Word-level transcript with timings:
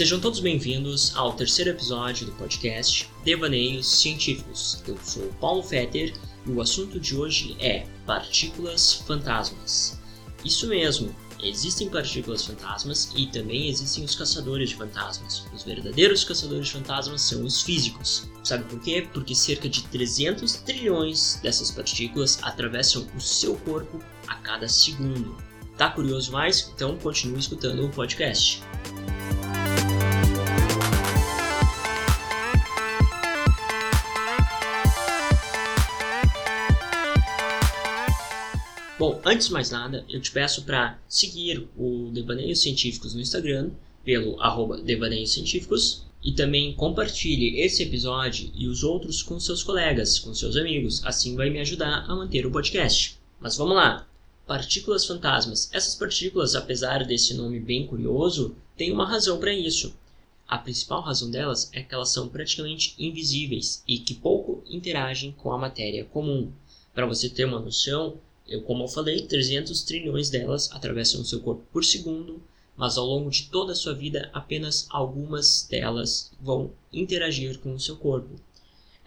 Sejam 0.00 0.18
todos 0.18 0.40
bem-vindos 0.40 1.14
ao 1.14 1.34
terceiro 1.34 1.72
episódio 1.72 2.24
do 2.24 2.32
podcast 2.32 3.06
Devaneios 3.22 4.00
Científicos. 4.00 4.82
Eu 4.88 4.96
sou 5.04 5.24
Paulo 5.38 5.62
Fetter 5.62 6.14
e 6.46 6.50
o 6.50 6.62
assunto 6.62 6.98
de 6.98 7.14
hoje 7.14 7.54
é 7.60 7.86
partículas 8.06 8.94
fantasmas. 8.94 10.00
Isso 10.42 10.66
mesmo, 10.68 11.14
existem 11.42 11.90
partículas 11.90 12.46
fantasmas 12.46 13.12
e 13.14 13.26
também 13.26 13.68
existem 13.68 14.02
os 14.02 14.14
caçadores 14.14 14.70
de 14.70 14.76
fantasmas. 14.76 15.44
Os 15.54 15.64
verdadeiros 15.64 16.24
caçadores 16.24 16.68
de 16.68 16.72
fantasmas 16.72 17.20
são 17.20 17.44
os 17.44 17.60
físicos. 17.60 18.26
Sabe 18.42 18.64
por 18.70 18.80
quê? 18.80 19.06
Porque 19.12 19.34
cerca 19.34 19.68
de 19.68 19.82
300 19.82 20.54
trilhões 20.62 21.38
dessas 21.42 21.70
partículas 21.70 22.38
atravessam 22.42 23.06
o 23.14 23.20
seu 23.20 23.54
corpo 23.54 24.02
a 24.26 24.36
cada 24.36 24.66
segundo. 24.66 25.36
Tá 25.76 25.90
curioso 25.90 26.32
mais? 26.32 26.72
Então 26.74 26.96
continue 26.96 27.38
escutando 27.38 27.84
o 27.84 27.90
podcast. 27.90 28.62
Bom, 39.00 39.18
antes 39.24 39.46
de 39.46 39.54
mais 39.54 39.70
nada, 39.70 40.04
eu 40.10 40.20
te 40.20 40.30
peço 40.30 40.62
para 40.64 40.98
seguir 41.08 41.66
o 41.74 42.10
Devaneios 42.12 42.60
Científicos 42.60 43.14
no 43.14 43.20
Instagram, 43.22 43.70
pelo 44.04 44.38
arroba 44.42 44.76
Devaneios 44.76 45.32
Científicos, 45.32 46.04
e 46.22 46.32
também 46.32 46.74
compartilhe 46.74 47.60
esse 47.62 47.82
episódio 47.82 48.50
e 48.54 48.68
os 48.68 48.84
outros 48.84 49.22
com 49.22 49.40
seus 49.40 49.62
colegas, 49.62 50.18
com 50.18 50.34
seus 50.34 50.54
amigos, 50.54 51.02
assim 51.02 51.34
vai 51.34 51.48
me 51.48 51.60
ajudar 51.60 52.04
a 52.06 52.14
manter 52.14 52.44
o 52.44 52.50
podcast. 52.50 53.18
Mas 53.40 53.56
vamos 53.56 53.74
lá! 53.74 54.06
Partículas 54.46 55.06
fantasmas. 55.06 55.70
Essas 55.72 55.94
partículas, 55.94 56.54
apesar 56.54 57.06
desse 57.06 57.32
nome 57.32 57.58
bem 57.58 57.86
curioso, 57.86 58.54
têm 58.76 58.92
uma 58.92 59.08
razão 59.08 59.40
para 59.40 59.54
isso. 59.54 59.96
A 60.46 60.58
principal 60.58 61.00
razão 61.00 61.30
delas 61.30 61.70
é 61.72 61.82
que 61.82 61.94
elas 61.94 62.10
são 62.10 62.28
praticamente 62.28 62.94
invisíveis 62.98 63.82
e 63.88 63.98
que 63.98 64.12
pouco 64.12 64.62
interagem 64.68 65.32
com 65.38 65.50
a 65.50 65.56
matéria 65.56 66.04
comum. 66.04 66.52
Para 66.92 67.06
você 67.06 67.30
ter 67.30 67.46
uma 67.46 67.60
noção, 67.60 68.18
eu, 68.50 68.60
como 68.62 68.82
eu 68.82 68.88
falei, 68.88 69.22
300 69.22 69.82
trilhões 69.84 70.28
delas 70.28 70.70
atravessam 70.72 71.20
o 71.20 71.24
seu 71.24 71.38
corpo 71.40 71.62
por 71.72 71.84
segundo, 71.84 72.42
mas 72.76 72.98
ao 72.98 73.06
longo 73.06 73.30
de 73.30 73.44
toda 73.44 73.72
a 73.72 73.76
sua 73.76 73.94
vida, 73.94 74.28
apenas 74.32 74.86
algumas 74.90 75.68
delas 75.70 76.32
vão 76.40 76.72
interagir 76.92 77.60
com 77.60 77.72
o 77.72 77.78
seu 77.78 77.96
corpo. 77.96 78.34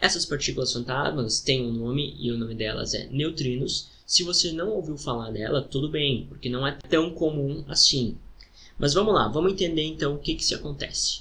Essas 0.00 0.24
partículas 0.24 0.72
fantasmas 0.72 1.40
têm 1.40 1.64
um 1.66 1.72
nome 1.72 2.16
e 2.18 2.32
o 2.32 2.38
nome 2.38 2.54
delas 2.54 2.94
é 2.94 3.06
neutrinos. 3.08 3.88
Se 4.06 4.22
você 4.22 4.50
não 4.50 4.70
ouviu 4.70 4.96
falar 4.96 5.30
dela, 5.30 5.62
tudo 5.62 5.88
bem, 5.88 6.26
porque 6.28 6.48
não 6.48 6.66
é 6.66 6.78
tão 6.88 7.10
comum 7.10 7.64
assim. 7.68 8.16
Mas 8.78 8.94
vamos 8.94 9.14
lá, 9.14 9.28
vamos 9.28 9.52
entender 9.52 9.84
então 9.84 10.14
o 10.14 10.18
que, 10.18 10.34
que 10.34 10.44
se 10.44 10.54
acontece. 10.54 11.20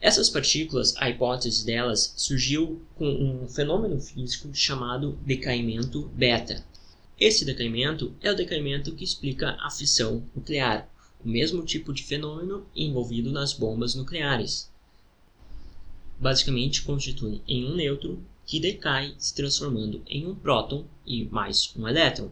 Essas 0.00 0.28
partículas, 0.28 0.94
a 0.98 1.08
hipótese 1.08 1.64
delas 1.64 2.12
surgiu 2.16 2.82
com 2.96 3.08
um 3.08 3.48
fenômeno 3.48 4.00
físico 4.00 4.48
chamado 4.52 5.18
decaimento 5.24 6.10
beta. 6.14 6.64
Esse 7.24 7.44
decaimento 7.44 8.16
é 8.20 8.32
o 8.32 8.34
decaimento 8.34 8.96
que 8.96 9.04
explica 9.04 9.56
a 9.60 9.70
fissão 9.70 10.28
nuclear, 10.34 10.90
o 11.24 11.28
mesmo 11.28 11.64
tipo 11.64 11.92
de 11.92 12.02
fenômeno 12.02 12.66
envolvido 12.74 13.30
nas 13.30 13.52
bombas 13.52 13.94
nucleares. 13.94 14.68
Basicamente 16.18 16.82
constitui 16.82 17.40
em 17.46 17.64
um 17.64 17.76
nêutron 17.76 18.18
que 18.44 18.58
decai 18.58 19.14
se 19.18 19.32
transformando 19.36 20.02
em 20.08 20.26
um 20.26 20.34
próton 20.34 20.84
e 21.06 21.24
mais 21.26 21.72
um 21.76 21.86
elétron. 21.86 22.28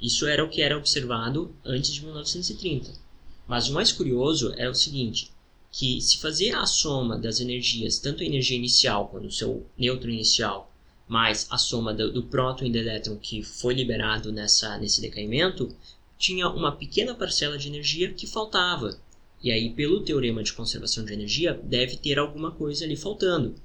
Isso 0.00 0.26
era 0.26 0.42
o 0.42 0.48
que 0.48 0.62
era 0.62 0.78
observado 0.78 1.54
antes 1.62 1.92
de 1.92 2.02
1930. 2.02 2.94
Mas 3.46 3.68
o 3.68 3.74
mais 3.74 3.92
curioso 3.92 4.54
é 4.56 4.70
o 4.70 4.74
seguinte, 4.74 5.30
que 5.70 6.00
se 6.00 6.16
fazer 6.16 6.54
a 6.54 6.64
soma 6.64 7.18
das 7.18 7.40
energias, 7.40 7.98
tanto 7.98 8.22
a 8.22 8.26
energia 8.26 8.56
inicial 8.56 9.08
quanto 9.08 9.26
o 9.26 9.30
seu 9.30 9.66
nêutron 9.76 10.08
inicial, 10.08 10.69
mais 11.10 11.48
a 11.50 11.58
soma 11.58 11.92
do, 11.92 12.12
do 12.12 12.22
próton 12.22 12.66
e 12.66 12.70
do 12.70 12.78
elétron 12.78 13.16
que 13.16 13.42
foi 13.42 13.74
liberado 13.74 14.30
nessa, 14.30 14.78
nesse 14.78 15.00
decaimento, 15.00 15.74
tinha 16.16 16.48
uma 16.48 16.70
pequena 16.70 17.16
parcela 17.16 17.58
de 17.58 17.66
energia 17.66 18.12
que 18.12 18.28
faltava. 18.28 18.96
E 19.42 19.50
aí, 19.50 19.70
pelo 19.70 20.04
teorema 20.04 20.40
de 20.40 20.52
conservação 20.52 21.04
de 21.04 21.12
energia, 21.12 21.60
deve 21.64 21.96
ter 21.96 22.16
alguma 22.16 22.52
coisa 22.52 22.84
ali 22.84 22.94
faltando. 22.94 23.56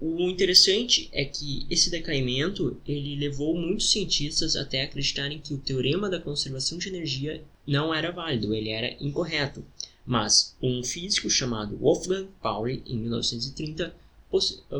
O 0.00 0.30
interessante 0.30 1.10
é 1.12 1.26
que 1.26 1.66
esse 1.68 1.90
decaimento 1.90 2.80
ele 2.86 3.16
levou 3.16 3.54
muitos 3.54 3.90
cientistas 3.90 4.56
até 4.56 4.82
acreditarem 4.82 5.40
que 5.40 5.52
o 5.52 5.58
teorema 5.58 6.08
da 6.08 6.18
conservação 6.18 6.78
de 6.78 6.88
energia 6.88 7.44
não 7.66 7.92
era 7.92 8.10
válido, 8.10 8.54
ele 8.54 8.70
era 8.70 8.96
incorreto. 8.98 9.62
Mas 10.06 10.56
um 10.62 10.82
físico 10.82 11.28
chamado 11.28 11.76
Wolfgang 11.76 12.28
Pauli, 12.40 12.82
em 12.86 12.96
1930, 12.96 13.94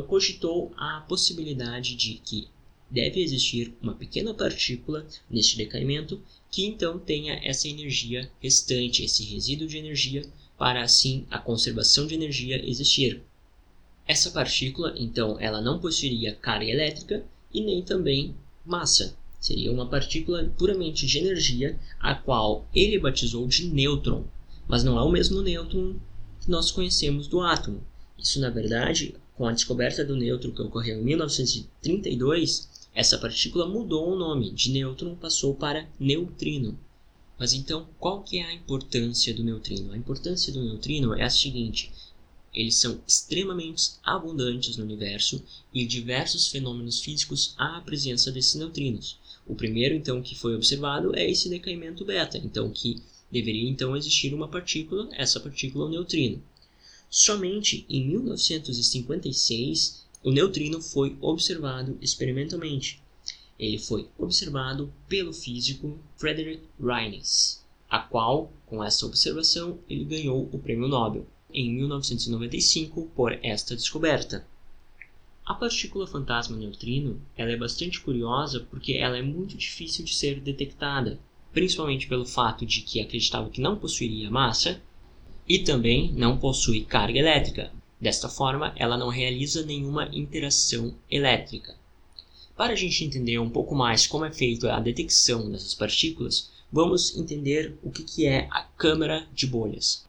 cogitou 0.07 0.71
a 0.77 1.01
possibilidade 1.01 1.95
de 1.95 2.15
que 2.15 2.47
deve 2.89 3.21
existir 3.21 3.73
uma 3.81 3.93
pequena 3.93 4.33
partícula 4.33 5.05
neste 5.29 5.57
decaimento 5.57 6.21
que 6.51 6.65
então 6.65 6.97
tenha 6.97 7.39
essa 7.43 7.67
energia 7.67 8.31
restante, 8.41 9.03
esse 9.03 9.23
resíduo 9.23 9.67
de 9.67 9.77
energia, 9.77 10.25
para 10.57 10.81
assim 10.81 11.25
a 11.29 11.37
conservação 11.37 12.07
de 12.07 12.15
energia 12.15 12.63
existir. 12.67 13.21
Essa 14.07 14.31
partícula, 14.31 14.93
então, 14.97 15.39
ela 15.39 15.61
não 15.61 15.79
possuiria 15.79 16.33
carga 16.33 16.65
elétrica 16.65 17.23
e 17.53 17.61
nem 17.61 17.83
também 17.83 18.35
massa. 18.65 19.15
Seria 19.39 19.71
uma 19.71 19.87
partícula 19.87 20.51
puramente 20.57 21.05
de 21.05 21.17
energia, 21.19 21.79
a 21.99 22.15
qual 22.15 22.67
ele 22.73 22.99
batizou 22.99 23.47
de 23.47 23.65
nêutron, 23.65 24.25
mas 24.67 24.83
não 24.83 24.97
é 24.97 25.03
o 25.03 25.11
mesmo 25.11 25.41
nêutron 25.41 25.95
que 26.41 26.49
nós 26.49 26.71
conhecemos 26.71 27.27
do 27.27 27.39
átomo. 27.39 27.83
Isso, 28.17 28.39
na 28.41 28.49
verdade, 28.49 29.15
com 29.39 29.47
a 29.47 29.53
descoberta 29.53 30.03
do 30.03 30.17
nêutron 30.17 30.51
que 30.51 30.61
ocorreu 30.61 30.99
em 30.99 31.03
1932, 31.05 32.67
essa 32.93 33.17
partícula 33.17 33.65
mudou 33.65 34.11
o 34.11 34.17
nome, 34.17 34.51
de 34.51 34.69
nêutron 34.69 35.15
passou 35.15 35.55
para 35.55 35.87
neutrino. 35.97 36.77
Mas 37.39 37.53
então, 37.53 37.87
qual 37.97 38.21
que 38.21 38.39
é 38.39 38.43
a 38.43 38.53
importância 38.53 39.33
do 39.33 39.41
neutrino? 39.41 39.93
A 39.93 39.97
importância 39.97 40.51
do 40.51 40.61
neutrino 40.61 41.13
é 41.13 41.23
a 41.23 41.29
seguinte: 41.29 41.89
eles 42.53 42.75
são 42.75 42.99
extremamente 43.07 43.91
abundantes 44.03 44.75
no 44.75 44.83
universo 44.83 45.41
e 45.73 45.85
diversos 45.85 46.49
fenômenos 46.49 46.99
físicos 46.99 47.53
há 47.57 47.79
presença 47.79 48.33
desses 48.33 48.55
neutrinos. 48.55 49.17
O 49.47 49.55
primeiro, 49.55 49.95
então, 49.95 50.21
que 50.21 50.35
foi 50.35 50.53
observado 50.53 51.15
é 51.15 51.31
esse 51.31 51.47
decaimento 51.47 52.03
beta, 52.03 52.37
então 52.37 52.69
que 52.69 53.01
deveria 53.31 53.69
então 53.69 53.95
existir 53.95 54.33
uma 54.33 54.49
partícula, 54.49 55.07
essa 55.13 55.39
partícula 55.39 55.85
é 55.85 55.87
o 55.87 55.91
neutrino. 55.91 56.43
Somente 57.09 57.87
em 57.89 58.07
1956 58.07 60.05
o 60.23 60.31
neutrino 60.31 60.79
foi 60.79 61.17
observado 61.19 61.97
experimentalmente. 62.01 63.01
Ele 63.57 63.79
foi 63.79 64.07
observado 64.17 64.93
pelo 65.07 65.33
físico 65.33 65.97
Frederick 66.17 66.63
Reines, 66.79 67.65
a 67.89 67.99
qual, 67.99 68.53
com 68.67 68.83
essa 68.83 69.07
observação, 69.07 69.79
ele 69.89 70.05
ganhou 70.05 70.47
o 70.53 70.59
Prêmio 70.59 70.87
Nobel 70.87 71.25
em 71.51 71.73
1995 71.73 73.09
por 73.15 73.33
esta 73.43 73.75
descoberta. 73.75 74.45
A 75.43 75.55
partícula 75.55 76.05
fantasma 76.05 76.55
neutrino 76.55 77.19
ela 77.35 77.51
é 77.51 77.57
bastante 77.57 77.99
curiosa 78.01 78.59
porque 78.69 78.93
ela 78.93 79.17
é 79.17 79.21
muito 79.23 79.57
difícil 79.57 80.05
de 80.05 80.13
ser 80.13 80.39
detectada, 80.39 81.19
principalmente 81.51 82.07
pelo 82.07 82.23
fato 82.23 82.67
de 82.67 82.81
que 82.81 83.01
acreditava 83.01 83.49
que 83.49 83.59
não 83.59 83.75
possuiria 83.75 84.29
massa 84.29 84.79
e 85.49 85.57
também 85.57 86.13
não 86.13 86.37
possui 86.37 86.85
carga 86.85 87.17
elétrica. 87.17 87.71
Desta 87.99 88.29
forma, 88.29 88.71
ela 88.77 88.95
não 88.95 89.09
realiza 89.09 89.65
nenhuma 89.65 90.07
interação 90.13 90.93
elétrica. 91.09 91.75
Para 92.55 92.73
a 92.73 92.75
gente 92.75 93.03
entender 93.03 93.39
um 93.39 93.49
pouco 93.49 93.73
mais 93.73 94.05
como 94.05 94.25
é 94.25 94.31
feita 94.31 94.71
a 94.71 94.79
detecção 94.79 95.51
dessas 95.51 95.73
partículas, 95.73 96.51
vamos 96.71 97.17
entender 97.17 97.75
o 97.81 97.89
que 97.89 98.27
é 98.27 98.47
a 98.51 98.61
câmara 98.61 99.27
de 99.33 99.47
bolhas. 99.47 100.07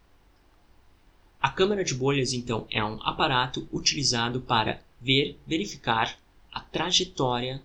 A 1.41 1.49
câmara 1.49 1.83
de 1.83 1.95
bolhas, 1.95 2.35
então, 2.35 2.67
é 2.71 2.85
um 2.85 3.03
aparato 3.03 3.67
utilizado 3.73 4.43
para 4.43 4.83
ver, 5.01 5.39
verificar 5.47 6.19
a 6.53 6.61
trajetória 6.61 7.63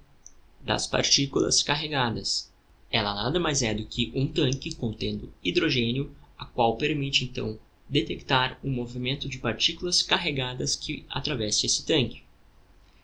das 0.62 0.88
partículas 0.88 1.62
carregadas. 1.62 2.50
Ela 2.90 3.14
nada 3.14 3.38
mais 3.38 3.62
é 3.62 3.74
do 3.74 3.86
que 3.86 4.14
um 4.16 4.26
tanque 4.28 4.74
contendo 4.74 5.34
hidrogênio, 5.44 6.10
a 6.38 6.46
qual 6.46 6.78
permite 6.78 7.26
então 7.26 7.60
detectar 7.88 8.60
o 8.64 8.70
movimento 8.70 9.30
de 9.30 9.38
partículas 9.38 10.02
carregadas 10.02 10.76
que 10.76 11.06
atravessa 11.10 11.66
esse 11.66 11.86
tanque. 11.86 12.24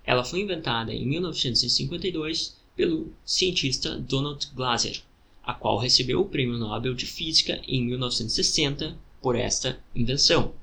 Ela 0.03 0.23
foi 0.23 0.41
inventada 0.41 0.93
em 0.93 1.05
1952 1.05 2.57
pelo 2.75 3.13
cientista 3.23 3.97
Donald 3.97 4.49
Glaser, 4.55 5.01
a 5.43 5.53
qual 5.53 5.77
recebeu 5.77 6.21
o 6.21 6.29
Prêmio 6.29 6.57
Nobel 6.57 6.93
de 6.93 7.05
Física 7.05 7.61
em 7.67 7.85
1960 7.85 8.97
por 9.21 9.35
esta 9.35 9.79
invenção. 9.95 10.53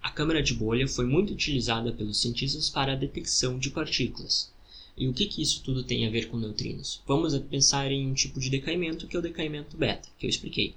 A 0.00 0.10
câmara 0.10 0.42
de 0.42 0.54
bolha 0.54 0.86
foi 0.86 1.04
muito 1.04 1.32
utilizada 1.32 1.92
pelos 1.92 2.20
cientistas 2.20 2.70
para 2.70 2.92
a 2.92 2.96
detecção 2.96 3.58
de 3.58 3.70
partículas. 3.70 4.52
E 4.96 5.08
o 5.08 5.12
que, 5.12 5.26
que 5.26 5.42
isso 5.42 5.62
tudo 5.62 5.82
tem 5.82 6.06
a 6.06 6.10
ver 6.10 6.28
com 6.28 6.36
neutrinos? 6.36 7.00
Vamos 7.06 7.36
pensar 7.50 7.90
em 7.90 8.08
um 8.08 8.14
tipo 8.14 8.40
de 8.40 8.50
decaimento 8.50 9.06
que 9.06 9.16
é 9.16 9.18
o 9.18 9.22
decaimento 9.22 9.76
beta, 9.76 10.08
que 10.18 10.26
eu 10.26 10.30
expliquei. 10.30 10.74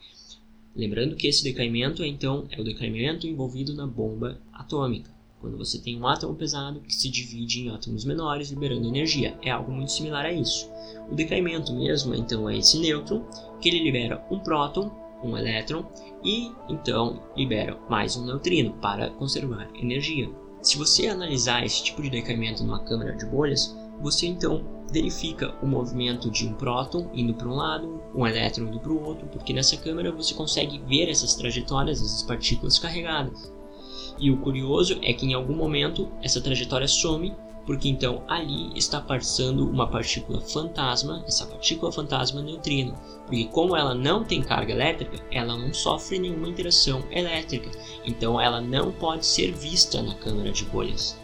Lembrando 0.75 1.15
que 1.15 1.27
esse 1.27 1.44
decaimento 1.44 2.03
então 2.03 2.45
é 2.50 2.59
o 2.59 2.63
decaimento 2.63 3.27
envolvido 3.27 3.73
na 3.73 3.85
bomba 3.85 4.41
atômica, 4.53 5.12
quando 5.41 5.57
você 5.57 5.79
tem 5.79 6.00
um 6.00 6.07
átomo 6.07 6.35
pesado 6.35 6.79
que 6.81 6.94
se 6.94 7.09
divide 7.09 7.62
em 7.62 7.69
átomos 7.69 8.06
menores, 8.06 8.51
liberando 8.51 8.88
energia. 8.88 9.38
É 9.41 9.50
algo 9.50 9.71
muito 9.71 9.91
similar 9.91 10.25
a 10.25 10.31
isso. 10.31 10.69
O 11.12 11.15
decaimento 11.15 11.73
mesmo, 11.73 12.13
então, 12.13 12.47
é 12.47 12.57
esse 12.57 12.79
nêutron, 12.79 13.25
que 13.59 13.68
ele 13.68 13.83
libera 13.83 14.23
um 14.29 14.39
próton, 14.39 14.91
um 15.23 15.35
elétron, 15.35 15.85
e 16.23 16.51
então 16.69 17.21
libera 17.35 17.77
mais 17.89 18.15
um 18.15 18.25
neutrino 18.25 18.73
para 18.73 19.09
conservar 19.09 19.68
energia. 19.75 20.29
Se 20.62 20.77
você 20.77 21.07
analisar 21.07 21.65
esse 21.65 21.83
tipo 21.83 22.03
de 22.03 22.09
decaimento 22.09 22.63
numa 22.63 22.83
câmara 22.83 23.15
de 23.15 23.25
bolhas, 23.25 23.75
você 24.01 24.27
então 24.27 24.63
verifica 24.92 25.56
o 25.62 25.68
movimento 25.68 26.30
de 26.30 26.45
um 26.45 26.53
próton 26.53 27.09
indo 27.13 27.33
para 27.33 27.48
um 27.48 27.56
lado, 27.56 28.01
um 28.13 28.27
elétron 28.27 28.65
indo 28.65 28.80
para 28.80 28.92
o 28.92 29.03
outro, 29.03 29.27
porque 29.27 29.53
nessa 29.53 29.77
câmera 29.77 30.12
você 30.12 30.33
consegue 30.33 30.80
ver 30.80 31.09
essas 31.09 31.36
trajetórias, 31.36 32.01
essas 32.01 32.24
partículas 32.24 32.77
carregadas. 32.77 33.51
E 34.19 34.30
o 34.30 34.38
curioso 34.38 35.00
é 35.01 35.13
que 35.13 35.25
em 35.25 35.33
algum 35.33 35.56
momento 35.56 36.12
essa 36.21 36.42
trajetória 36.42 36.88
some, 36.88 37.33
porque 37.65 37.88
então 37.88 38.24
ali 38.27 38.71
está 38.75 39.00
passando 39.00 39.69
uma 39.69 39.88
partícula 39.88 40.42
fantasma, 40.42 41.24
essa 41.27 41.45
partícula 41.45 41.92
fantasma 41.92 42.42
neutrino, 42.42 42.94
porque 43.25 43.45
como 43.45 43.75
ela 43.75 43.95
não 43.95 44.24
tem 44.24 44.42
carga 44.42 44.74
elétrica, 44.74 45.24
ela 45.31 45.57
não 45.57 45.74
sofre 45.74 46.19
nenhuma 46.19 46.50
interação 46.50 47.04
elétrica, 47.12 47.71
então 48.06 48.39
ela 48.42 48.59
não 48.59 48.92
pode 48.92 49.25
ser 49.25 49.54
vista 49.54 50.01
na 50.01 50.15
câmara 50.15 50.51
de 50.51 50.65
bolhas. 50.65 51.18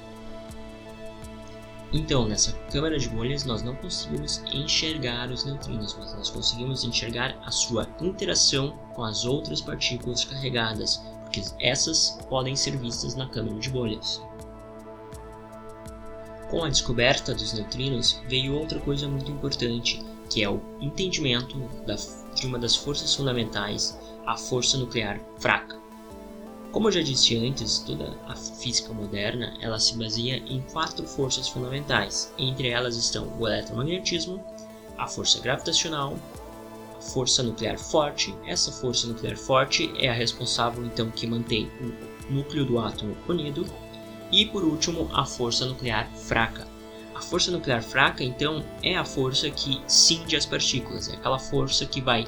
Então, 1.93 2.27
nessa 2.27 2.51
câmara 2.69 2.99
de 2.99 3.07
bolhas, 3.07 3.45
nós 3.45 3.63
não 3.63 3.73
conseguimos 3.75 4.43
enxergar 4.51 5.31
os 5.31 5.45
neutrinos, 5.45 5.95
mas 5.97 6.13
nós 6.13 6.29
conseguimos 6.29 6.83
enxergar 6.83 7.37
a 7.45 7.51
sua 7.51 7.87
interação 8.01 8.77
com 8.93 9.03
as 9.03 9.23
outras 9.23 9.61
partículas 9.61 10.25
carregadas, 10.25 10.97
porque 11.23 11.43
essas 11.59 12.17
podem 12.29 12.55
ser 12.55 12.77
vistas 12.77 13.15
na 13.15 13.27
câmara 13.29 13.57
de 13.57 13.69
bolhas. 13.69 14.21
Com 16.49 16.63
a 16.63 16.69
descoberta 16.69 17.33
dos 17.33 17.53
neutrinos, 17.53 18.21
veio 18.27 18.57
outra 18.57 18.79
coisa 18.79 19.07
muito 19.07 19.31
importante, 19.31 20.03
que 20.29 20.43
é 20.43 20.49
o 20.49 20.61
entendimento 20.81 21.57
de 22.35 22.47
uma 22.47 22.59
das 22.59 22.75
forças 22.75 23.15
fundamentais, 23.15 23.97
a 24.25 24.35
força 24.35 24.77
nuclear 24.77 25.21
fraca. 25.39 25.86
Como 26.71 26.87
eu 26.87 26.91
já 26.91 27.01
disse 27.01 27.37
antes, 27.37 27.79
toda 27.79 28.13
a 28.27 28.35
física 28.35 28.93
moderna 28.93 29.53
ela 29.61 29.79
se 29.79 29.97
baseia 29.97 30.43
em 30.47 30.61
quatro 30.61 31.07
forças 31.07 31.47
fundamentais. 31.47 32.31
Entre 32.37 32.69
elas 32.69 32.95
estão 32.97 33.33
o 33.39 33.47
eletromagnetismo, 33.47 34.43
a 34.97 35.07
força 35.07 35.39
gravitacional, 35.39 36.17
a 36.97 37.01
força 37.01 37.41
nuclear 37.41 37.77
forte. 37.79 38.35
Essa 38.45 38.71
força 38.71 39.07
nuclear 39.07 39.37
forte 39.37 39.91
é 39.97 40.09
a 40.09 40.13
responsável 40.13 40.85
então 40.85 41.09
que 41.09 41.25
mantém 41.25 41.71
o 41.79 42.33
núcleo 42.33 42.65
do 42.65 42.79
átomo 42.79 43.15
unido. 43.27 43.65
E 44.31 44.45
por 44.45 44.63
último, 44.63 45.09
a 45.13 45.25
força 45.25 45.65
nuclear 45.65 46.11
fraca. 46.15 46.67
A 47.15 47.21
força 47.21 47.49
nuclear 47.49 47.81
fraca, 47.81 48.23
então, 48.23 48.63
é 48.83 48.95
a 48.95 49.05
força 49.05 49.49
que 49.49 49.81
cinge 49.87 50.35
as 50.35 50.45
partículas, 50.45 51.09
é 51.09 51.13
aquela 51.13 51.39
força 51.39 51.85
que 51.85 52.01
vai 52.01 52.25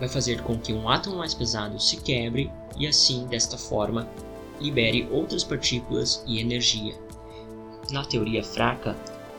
vai 0.00 0.08
fazer 0.08 0.42
com 0.42 0.58
que 0.58 0.72
um 0.72 0.88
átomo 0.88 1.16
mais 1.16 1.34
pesado 1.34 1.80
se 1.80 1.96
quebre 1.96 2.50
e 2.76 2.86
assim, 2.86 3.26
desta 3.26 3.56
forma, 3.56 4.08
libere 4.60 5.08
outras 5.10 5.44
partículas 5.44 6.24
e 6.26 6.40
energia. 6.40 6.94
Na 7.90 8.04
teoria 8.04 8.42
fraca, 8.42 8.96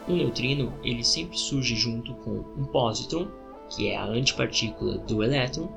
um 0.07 0.15
neutrino 0.15 0.73
ele 0.83 1.03
sempre 1.03 1.37
surge 1.37 1.75
junto 1.75 2.13
com 2.15 2.43
um 2.57 2.65
positron, 2.65 3.27
que 3.69 3.89
é 3.89 3.95
a 3.95 4.05
antipartícula 4.05 4.97
do 4.99 5.23
elétron, 5.23 5.69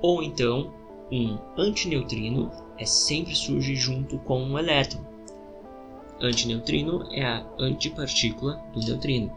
ou 0.00 0.22
então 0.22 0.72
um 1.12 1.38
antineutrino 1.56 2.50
é 2.78 2.84
sempre 2.84 3.34
surge 3.34 3.74
junto 3.74 4.18
com 4.20 4.42
um 4.42 4.58
elétron. 4.58 5.04
Antineutrino 6.20 7.06
é 7.12 7.24
a 7.24 7.46
antipartícula 7.58 8.62
do 8.72 8.80
neutrino. 8.80 9.36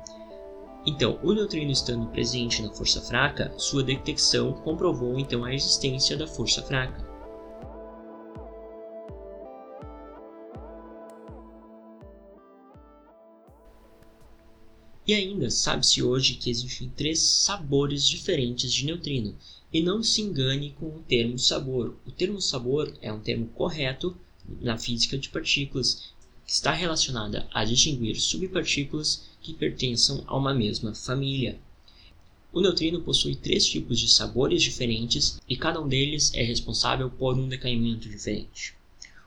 Então, 0.86 1.20
o 1.22 1.34
neutrino 1.34 1.72
estando 1.72 2.08
presente 2.08 2.62
na 2.62 2.72
força 2.72 3.02
fraca, 3.02 3.54
sua 3.58 3.84
detecção 3.84 4.54
comprovou 4.54 5.20
então 5.20 5.44
a 5.44 5.54
existência 5.54 6.16
da 6.16 6.26
força 6.26 6.64
fraca. 6.64 7.09
E 15.10 15.14
ainda 15.16 15.50
sabe-se 15.50 16.04
hoje 16.04 16.36
que 16.36 16.52
existem 16.52 16.88
três 16.88 17.18
sabores 17.18 18.08
diferentes 18.08 18.72
de 18.72 18.86
neutrino, 18.86 19.36
e 19.74 19.82
não 19.82 20.04
se 20.04 20.22
engane 20.22 20.76
com 20.80 20.86
o 20.86 21.04
termo 21.08 21.40
sabor. 21.40 21.98
O 22.06 22.12
termo 22.12 22.40
sabor 22.40 22.96
é 23.02 23.12
um 23.12 23.20
termo 23.20 23.48
correto 23.48 24.16
na 24.62 24.78
física 24.78 25.18
de 25.18 25.28
partículas 25.30 26.14
que 26.46 26.52
está 26.52 26.72
relacionada 26.74 27.48
a 27.52 27.66
distinguir 27.66 28.22
subpartículas 28.22 29.24
que 29.42 29.52
pertençam 29.52 30.24
a 30.28 30.38
uma 30.38 30.54
mesma 30.54 30.94
família. 30.94 31.60
O 32.54 32.62
neutrino 32.62 33.02
possui 33.02 33.36
três 33.36 33.66
tipos 33.66 34.00
de 34.00 34.08
sabores 34.08 34.62
diferentes 34.62 35.42
e 35.50 35.58
cada 35.58 35.82
um 35.82 35.88
deles 35.88 36.32
é 36.36 36.44
responsável 36.44 37.10
por 37.10 37.36
um 37.36 37.50
decaimento 37.50 38.08
diferente. 38.08 38.76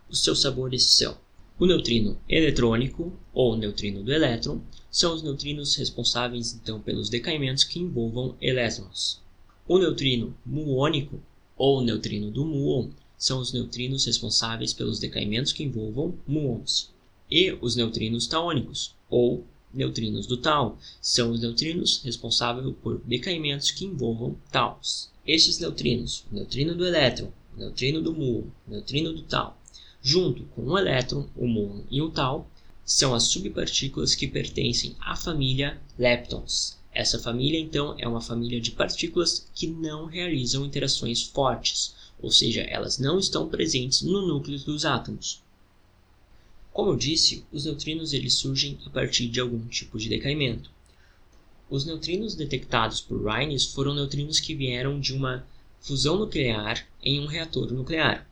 Os 0.09 0.23
seus 0.23 0.43
sabores 0.43 0.85
são 0.85 1.19
o 1.59 1.67
neutrino 1.67 2.17
eletrônico 2.29 3.13
ou 3.35 3.57
neutrino 3.57 4.05
do 4.05 4.13
elétron, 4.13 4.61
são 4.93 5.13
os 5.13 5.23
neutrinos 5.23 5.75
responsáveis 5.75 6.55
então 6.55 6.81
pelos 6.81 7.09
decaimentos 7.09 7.65
que 7.65 7.81
envolvam 7.81 8.37
elétrons. 8.41 9.21
O 9.67 9.79
neutrino 9.79 10.37
muônico 10.47 11.19
ou 11.57 11.83
neutrino 11.83 12.31
do 12.31 12.45
muon 12.45 12.91
são 13.19 13.41
os 13.41 13.53
neutrinos 13.53 14.05
responsáveis 14.05 14.73
pelos 14.73 15.01
decaimentos 15.01 15.53
que 15.53 15.65
envolvam 15.65 16.15
muons 16.27 16.93
e 17.35 17.57
os 17.63 17.75
neutrinos 17.75 18.27
taônicos, 18.27 18.95
ou 19.09 19.47
neutrinos 19.73 20.27
do 20.27 20.37
tau, 20.37 20.79
são 21.01 21.31
os 21.31 21.41
neutrinos 21.41 22.03
responsáveis 22.05 22.75
por 22.83 23.01
decaimentos 23.07 23.71
que 23.71 23.87
envolvam 23.87 24.37
taus. 24.51 25.11
Estes 25.27 25.59
neutrinos, 25.59 26.27
o 26.31 26.35
neutrino 26.35 26.75
do 26.75 26.85
elétron, 26.85 27.33
o 27.57 27.59
neutrino 27.59 28.03
do 28.03 28.13
muon, 28.13 28.45
o 28.69 28.71
neutrino 28.71 29.15
do 29.15 29.23
tau, 29.23 29.57
junto 30.03 30.43
com 30.55 30.63
o 30.63 30.79
elétron, 30.79 31.27
o 31.35 31.47
muon 31.47 31.85
e 31.91 32.03
o 32.03 32.11
tau, 32.11 32.51
são 32.85 33.15
as 33.15 33.25
subpartículas 33.25 34.15
que 34.15 34.27
pertencem 34.27 34.97
à 35.01 35.15
família 35.15 35.81
leptons. 35.99 36.77
Essa 36.93 37.19
família, 37.19 37.59
então, 37.59 37.95
é 37.99 38.07
uma 38.07 38.21
família 38.21 38.61
de 38.61 38.71
partículas 38.71 39.49
que 39.55 39.67
não 39.67 40.05
realizam 40.05 40.65
interações 40.67 41.23
fortes, 41.23 41.95
ou 42.21 42.31
seja, 42.31 42.61
elas 42.63 42.99
não 42.99 43.19
estão 43.19 43.49
presentes 43.49 44.03
no 44.03 44.27
núcleo 44.27 44.59
dos 44.59 44.85
átomos. 44.85 45.41
Como 46.73 46.91
eu 46.91 46.97
disse, 46.97 47.45
os 47.53 47.65
neutrinos 47.65 48.13
eles 48.13 48.35
surgem 48.35 48.79
a 48.87 48.91
partir 48.91 49.29
de 49.29 49.41
algum 49.41 49.67
tipo 49.69 49.99
de 49.99 50.09
decaimento. 50.09 50.71
Os 51.69 51.85
neutrinos 51.85 52.35
detectados 52.35 53.01
por 53.01 53.25
Raynes 53.25 53.65
foram 53.65 53.95
neutrinos 53.95 54.41
que 54.41 54.55
vieram 54.55 54.99
de 54.99 55.15
uma 55.15 55.47
fusão 55.81 56.19
nuclear 56.19 56.87
em 57.03 57.21
um 57.21 57.27
reator 57.27 57.73
nuclear. 57.73 58.27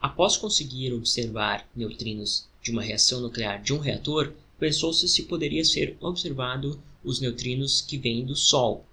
Após 0.00 0.36
conseguir 0.36 0.92
observar 0.92 1.68
neutrinos 1.74 2.47
de 2.62 2.70
uma 2.70 2.82
reação 2.82 3.20
nuclear 3.20 3.62
de 3.62 3.72
um 3.72 3.78
reator, 3.78 4.32
pensou-se 4.58 5.08
se 5.08 5.24
poderia 5.24 5.64
ser 5.64 5.96
observado 6.00 6.80
os 7.04 7.20
neutrinos 7.20 7.80
que 7.80 7.96
vêm 7.96 8.24
do 8.24 8.34
Sol, 8.34 8.84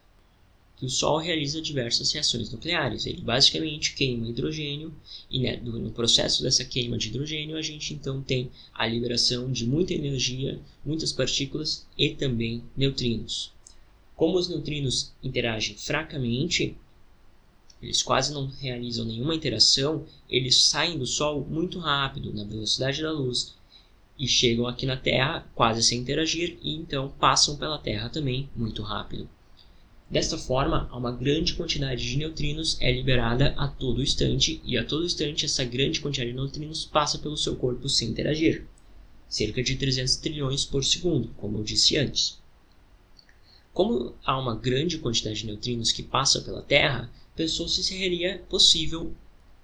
que 0.78 0.86
o 0.86 0.90
Sol 0.90 1.18
realiza 1.18 1.62
diversas 1.62 2.12
reações 2.12 2.52
nucleares. 2.52 3.06
Ele 3.06 3.22
basicamente 3.22 3.94
queima 3.94 4.28
hidrogênio 4.28 4.94
e 5.32 5.40
né, 5.40 5.58
no 5.58 5.92
processo 5.92 6.44
dessa 6.44 6.66
queima 6.66 6.98
de 6.98 7.08
hidrogênio 7.08 7.58
a 7.58 7.62
gente 7.62 7.94
então 7.94 8.22
tem 8.22 8.52
a 8.74 8.86
liberação 8.86 9.52
de 9.52 9.66
muita 9.66 9.94
energia, 9.94 10.60
muitas 10.86 11.14
partículas 11.14 11.86
e 11.98 12.10
também 12.10 12.62
neutrinos. 12.76 13.54
Como 14.16 14.38
os 14.38 14.50
neutrinos 14.50 15.14
interagem 15.24 15.76
fracamente, 15.76 16.76
eles 17.86 18.02
quase 18.02 18.34
não 18.34 18.48
realizam 18.48 19.06
nenhuma 19.06 19.36
interação, 19.36 20.06
eles 20.30 20.64
saem 20.64 20.98
do 20.98 21.06
Sol 21.06 21.46
muito 21.48 21.80
rápido, 21.80 22.34
na 22.34 22.44
velocidade 22.44 23.02
da 23.02 23.12
luz, 23.12 23.54
e 24.18 24.28
chegam 24.28 24.68
aqui 24.68 24.86
na 24.86 24.98
Terra 24.98 25.46
quase 25.54 25.84
sem 25.84 26.00
interagir 26.00 26.58
e 26.62 26.74
então 26.74 27.14
passam 27.20 27.58
pela 27.58 27.78
Terra 27.78 28.10
também 28.10 28.50
muito 28.56 28.82
rápido. 28.82 29.30
Desta 30.10 30.38
forma, 30.38 30.90
uma 30.94 31.12
grande 31.12 31.54
quantidade 31.56 32.08
de 32.08 32.18
neutrinos 32.18 32.78
é 32.80 32.92
liberada 32.92 33.54
a 33.58 33.68
todo 33.68 34.04
instante, 34.04 34.62
e 34.64 34.78
a 34.78 34.86
todo 34.86 35.06
instante 35.06 35.46
essa 35.46 35.64
grande 35.64 36.00
quantidade 36.00 36.32
de 36.32 36.38
neutrinos 36.38 36.86
passa 36.86 37.18
pelo 37.18 37.38
seu 37.38 37.56
corpo 37.56 37.90
sem 37.90 38.10
interagir, 38.10 38.66
cerca 39.28 39.64
de 39.64 39.76
300 39.76 40.16
trilhões 40.18 40.64
por 40.64 40.84
segundo, 40.84 41.30
como 41.38 41.58
eu 41.58 41.64
disse 41.64 41.98
antes. 41.98 42.40
Como 43.74 44.16
há 44.24 44.40
uma 44.40 44.56
grande 44.56 45.00
quantidade 45.00 45.40
de 45.40 45.48
neutrinos 45.48 45.92
que 45.92 46.04
passa 46.04 46.40
pela 46.42 46.62
Terra, 46.62 47.12
pensou-se 47.36 47.84
se 47.84 47.98
seria 47.98 48.40
possível 48.50 49.14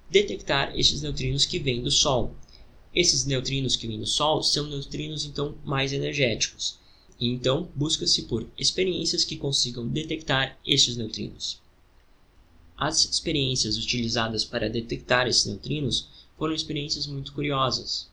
detectar 0.10 0.78
esses 0.78 1.02
neutrinos 1.02 1.46
que 1.46 1.58
vêm 1.58 1.82
do 1.82 1.90
Sol. 1.90 2.36
Esses 2.94 3.26
neutrinos 3.26 3.78
que 3.78 3.88
vêm 3.88 4.00
do 4.00 4.06
Sol 4.06 4.44
são 4.44 4.68
neutrinos 4.68 5.24
então 5.24 5.56
mais 5.64 5.94
energéticos, 5.94 6.78
e 7.20 7.28
então 7.28 7.70
busca-se 7.74 8.24
por 8.24 8.46
experiências 8.58 9.24
que 9.24 9.38
consigam 9.38 9.88
detectar 9.88 10.60
estes 10.66 10.98
neutrinos. 10.98 11.62
as 12.82 13.06
experiências 13.06 13.78
utilizadas 13.78 14.44
para 14.44 14.68
detectar 14.68 15.28
esses 15.28 15.46
neutrinos 15.46 16.08
foram 16.36 16.56
experiências 16.56 17.06
muito 17.06 17.32
curiosas, 17.32 18.10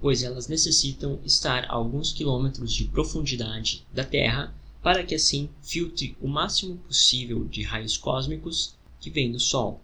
pois 0.00 0.22
elas 0.22 0.48
necessitam 0.48 1.20
estar 1.26 1.64
a 1.66 1.74
alguns 1.74 2.10
quilômetros 2.10 2.72
de 2.72 2.84
profundidade 2.86 3.86
da 3.92 4.02
Terra 4.02 4.52
para 4.82 5.04
que 5.04 5.14
assim 5.14 5.48
filtre 5.62 6.16
o 6.20 6.26
máximo 6.26 6.76
possível 6.78 7.44
de 7.44 7.62
raios 7.62 7.96
cósmicos 7.96 8.74
que 9.00 9.10
vêm 9.10 9.30
do 9.30 9.38
Sol. 9.38 9.80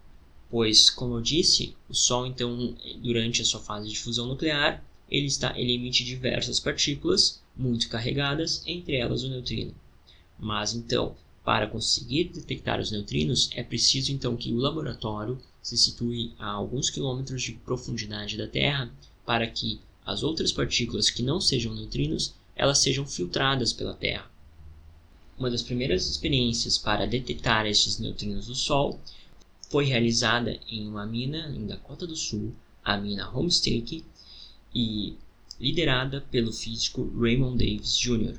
Pois, 0.50 0.90
como 0.90 1.14
eu 1.14 1.20
disse, 1.20 1.76
o 1.88 1.94
Sol 1.94 2.26
então, 2.26 2.74
durante 3.02 3.40
a 3.40 3.44
sua 3.44 3.60
fase 3.60 3.88
de 3.88 3.98
fusão 3.98 4.26
nuclear, 4.26 4.84
ele, 5.10 5.26
está, 5.26 5.58
ele 5.58 5.74
emite 5.74 6.04
diversas 6.04 6.58
partículas 6.58 7.42
muito 7.56 7.88
carregadas, 7.88 8.62
entre 8.66 8.96
elas 8.96 9.22
o 9.22 9.28
neutrino. 9.28 9.74
Mas 10.38 10.74
então, 10.74 11.16
para 11.44 11.66
conseguir 11.66 12.24
detectar 12.24 12.80
os 12.80 12.90
neutrinos, 12.90 13.50
é 13.54 13.62
preciso 13.62 14.12
então 14.12 14.36
que 14.36 14.52
o 14.52 14.58
laboratório 14.58 15.38
se 15.62 15.76
situe 15.76 16.32
a 16.38 16.50
alguns 16.50 16.90
quilômetros 16.90 17.42
de 17.42 17.52
profundidade 17.52 18.36
da 18.36 18.46
Terra 18.46 18.92
para 19.24 19.46
que 19.46 19.80
as 20.04 20.22
outras 20.22 20.52
partículas 20.52 21.10
que 21.10 21.22
não 21.22 21.40
sejam 21.40 21.74
neutrinos 21.74 22.34
elas 22.56 22.78
sejam 22.78 23.06
filtradas 23.06 23.72
pela 23.72 23.94
Terra. 23.94 24.28
Uma 25.38 25.50
das 25.50 25.62
primeiras 25.62 26.08
experiências 26.10 26.76
para 26.76 27.06
detectar 27.06 27.64
estes 27.64 27.98
neutrinos 27.98 28.48
do 28.48 28.56
Sol 28.56 28.98
foi 29.70 29.84
realizada 29.84 30.58
em 30.68 30.88
uma 30.88 31.06
mina 31.06 31.48
em 31.56 31.64
Dakota 31.64 32.08
do 32.08 32.16
Sul, 32.16 32.52
a 32.84 32.96
mina 32.96 33.30
Homestake, 33.30 34.04
e 34.74 35.14
liderada 35.60 36.20
pelo 36.22 36.52
físico 36.52 37.08
Raymond 37.16 37.56
Davis 37.56 37.96
Jr. 37.96 38.36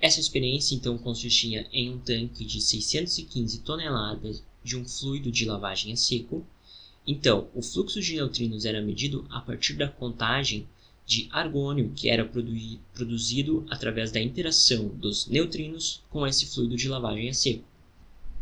Essa 0.00 0.18
experiência 0.18 0.74
então 0.74 0.96
consistia 0.96 1.68
em 1.70 1.90
um 1.90 1.98
tanque 1.98 2.44
de 2.46 2.58
615 2.58 3.58
toneladas 3.60 4.42
de 4.62 4.78
um 4.78 4.84
fluido 4.86 5.30
de 5.30 5.44
lavagem 5.44 5.92
a 5.92 5.96
seco. 5.96 6.46
Então, 7.06 7.48
o 7.54 7.60
fluxo 7.60 8.00
de 8.00 8.14
neutrinos 8.14 8.64
era 8.64 8.80
medido 8.80 9.26
a 9.28 9.40
partir 9.40 9.74
da 9.74 9.88
contagem 9.88 10.66
de 11.06 11.28
argônio 11.30 11.92
que 11.94 12.08
era 12.08 12.24
produ 12.24 12.54
produzido 12.92 13.66
através 13.68 14.10
da 14.10 14.20
interação 14.20 14.88
dos 14.88 15.26
neutrinos 15.26 16.02
com 16.10 16.26
esse 16.26 16.46
fluido 16.46 16.76
de 16.76 16.88
lavagem 16.88 17.28
a 17.28 17.34
seco. 17.34 17.64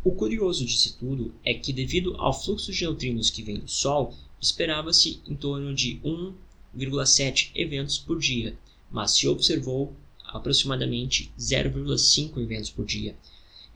O 0.05 0.13
curioso 0.13 0.65
disso 0.65 0.97
tudo 0.99 1.33
é 1.45 1.55
que, 1.55 1.73
devido 1.73 2.17
ao 2.17 2.33
fluxo 2.33 2.73
de 2.73 2.83
neutrinos 2.83 3.31
que 3.31 3.43
vem 3.43 3.59
do 3.59 3.69
Sol, 3.69 4.15
esperava-se 4.41 5.21
em 5.27 5.35
torno 5.35 5.73
de 5.75 6.01
1,7 6.05 7.51
eventos 7.55 7.99
por 7.99 8.19
dia, 8.19 8.59
mas 8.91 9.13
se 9.13 9.29
observou 9.29 9.95
aproximadamente 10.25 11.33
0,5 11.39 12.39
eventos 12.39 12.71
por 12.71 12.85
dia. 12.85 13.17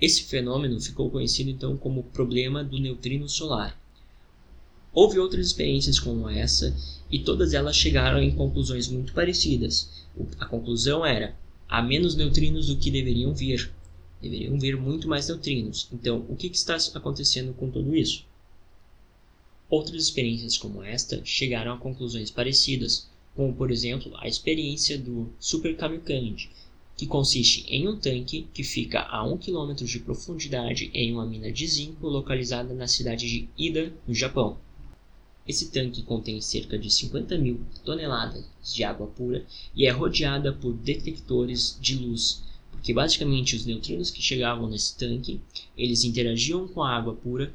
Esse 0.00 0.24
fenômeno 0.24 0.80
ficou 0.80 1.10
conhecido 1.10 1.50
então 1.50 1.76
como 1.76 2.02
problema 2.02 2.62
do 2.62 2.78
neutrino 2.78 3.28
solar. 3.28 3.80
Houve 4.92 5.18
outras 5.18 5.46
experiências 5.46 6.00
como 6.00 6.28
essa 6.28 6.74
e 7.10 7.18
todas 7.18 7.54
elas 7.54 7.76
chegaram 7.76 8.20
em 8.20 8.34
conclusões 8.34 8.88
muito 8.88 9.12
parecidas. 9.12 10.06
A 10.38 10.46
conclusão 10.46 11.04
era: 11.04 11.36
há 11.68 11.82
menos 11.82 12.14
neutrinos 12.14 12.66
do 12.66 12.76
que 12.76 12.90
deveriam 12.90 13.34
vir. 13.34 13.72
Deveriam 14.20 14.58
vir 14.58 14.76
muito 14.76 15.08
mais 15.08 15.28
neutrinos. 15.28 15.88
Então, 15.92 16.24
o 16.28 16.36
que, 16.36 16.46
está 16.46 16.76
acontecendo 16.94 17.52
com 17.52 17.70
tudo 17.70 17.94
isso? 17.94 18.24
Outras 19.68 20.04
experiências 20.04 20.56
como 20.56 20.82
esta 20.82 21.20
chegaram 21.24 21.72
a 21.72 21.78
conclusões 21.78 22.30
parecidas, 22.30 23.08
como 23.34 23.52
por 23.52 23.70
exemplo 23.70 24.12
a 24.16 24.26
experiência 24.26 24.96
do 24.96 25.28
Super 25.38 25.76
Kamiokande, 25.76 26.50
que 26.96 27.06
consiste 27.06 27.66
em 27.68 27.86
um 27.86 27.98
tanque 27.98 28.48
que 28.54 28.64
fica 28.64 29.00
a 29.02 29.22
1 29.24 29.36
km 29.38 29.74
de 29.74 29.98
profundidade 29.98 30.90
em 30.94 31.12
uma 31.12 31.26
mina 31.26 31.52
de 31.52 31.66
zinco 31.66 32.08
localizada 32.08 32.72
na 32.72 32.86
cidade 32.86 33.28
de 33.28 33.48
Ida, 33.58 33.92
no 34.08 34.14
Japão. 34.14 34.56
Esse 35.46 35.70
tanque 35.70 36.02
contém 36.02 36.40
cerca 36.40 36.76
de 36.76 36.90
50 36.90 37.38
mil 37.38 37.60
toneladas 37.84 38.44
de 38.64 38.82
água 38.82 39.06
pura 39.06 39.46
e 39.74 39.86
é 39.86 39.90
rodeada 39.90 40.52
por 40.52 40.72
detectores 40.72 41.78
de 41.80 41.96
luz, 41.96 42.42
porque 42.72 42.92
basicamente 42.92 43.54
os 43.54 43.64
neutrinos 43.64 44.10
que 44.10 44.20
chegavam 44.20 44.68
nesse 44.68 44.96
tanque 44.96 45.40
eles 45.76 46.02
interagiam 46.02 46.66
com 46.66 46.82
a 46.82 46.90
água 46.90 47.14
pura 47.14 47.52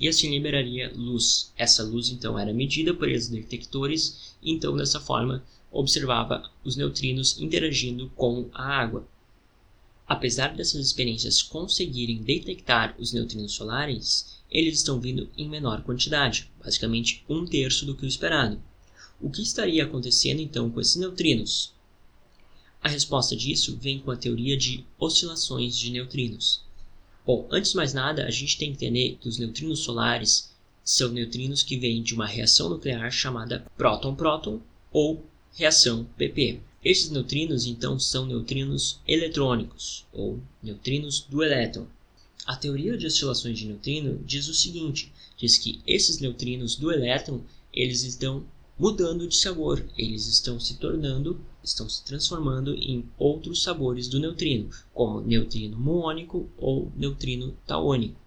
e 0.00 0.08
assim 0.08 0.30
liberaria 0.30 0.92
luz. 0.94 1.52
Essa 1.56 1.82
luz 1.82 2.10
então 2.10 2.38
era 2.38 2.52
medida 2.52 2.94
por 2.94 3.08
esses 3.08 3.28
detectores, 3.28 4.34
e 4.42 4.52
então 4.52 4.76
dessa 4.76 5.00
forma 5.00 5.44
observava 5.70 6.48
os 6.64 6.76
neutrinos 6.76 7.40
interagindo 7.40 8.10
com 8.16 8.48
a 8.52 8.64
água. 8.64 9.06
Apesar 10.06 10.56
dessas 10.56 10.86
experiências 10.86 11.42
conseguirem 11.42 12.22
detectar 12.22 12.96
os 12.98 13.12
neutrinos 13.12 13.52
solares, 13.52 14.37
eles 14.50 14.78
estão 14.78 15.00
vindo 15.00 15.28
em 15.36 15.48
menor 15.48 15.82
quantidade, 15.82 16.50
basicamente 16.62 17.24
um 17.28 17.44
terço 17.44 17.84
do 17.84 17.94
que 17.94 18.04
o 18.04 18.08
esperado. 18.08 18.60
O 19.20 19.30
que 19.30 19.42
estaria 19.42 19.84
acontecendo 19.84 20.40
então 20.40 20.70
com 20.70 20.80
esses 20.80 20.96
neutrinos? 20.96 21.72
A 22.80 22.88
resposta 22.88 23.34
disso 23.34 23.76
vem 23.76 23.98
com 23.98 24.10
a 24.10 24.16
teoria 24.16 24.56
de 24.56 24.84
oscilações 24.98 25.76
de 25.76 25.90
neutrinos. 25.90 26.62
Bom, 27.26 27.46
antes 27.50 27.72
de 27.72 27.76
mais 27.76 27.92
nada, 27.92 28.24
a 28.24 28.30
gente 28.30 28.56
tem 28.56 28.70
que 28.70 28.76
entender 28.76 29.18
que 29.20 29.28
os 29.28 29.38
neutrinos 29.38 29.80
solares 29.80 30.54
são 30.84 31.10
neutrinos 31.10 31.62
que 31.62 31.76
vêm 31.76 32.02
de 32.02 32.14
uma 32.14 32.26
reação 32.26 32.70
nuclear 32.70 33.10
chamada 33.10 33.66
próton-próton 33.76 34.60
ou 34.90 35.22
reação 35.52 36.04
PP. 36.16 36.60
Esses 36.82 37.10
neutrinos, 37.10 37.66
então, 37.66 37.98
são 37.98 38.24
neutrinos 38.24 39.00
eletrônicos 39.06 40.06
ou 40.12 40.40
neutrinos 40.62 41.26
do 41.28 41.42
elétron. 41.42 41.86
A 42.48 42.56
teoria 42.56 42.96
de 42.96 43.06
oscilações 43.06 43.58
de 43.58 43.66
neutrino 43.66 44.22
diz 44.24 44.48
o 44.48 44.54
seguinte: 44.54 45.12
diz 45.36 45.58
que 45.58 45.82
esses 45.86 46.18
neutrinos 46.18 46.76
do 46.76 46.90
elétron 46.90 47.42
eles 47.70 48.04
estão 48.04 48.42
mudando 48.78 49.28
de 49.28 49.36
sabor, 49.36 49.84
eles 49.98 50.26
estão 50.26 50.58
se 50.58 50.78
tornando, 50.78 51.38
estão 51.62 51.86
se 51.90 52.02
transformando 52.02 52.74
em 52.74 53.04
outros 53.18 53.62
sabores 53.62 54.08
do 54.08 54.18
neutrino, 54.18 54.70
como 54.94 55.20
neutrino 55.20 55.78
muônico 55.78 56.48
ou 56.56 56.90
neutrino 56.96 57.54
taônico. 57.66 58.18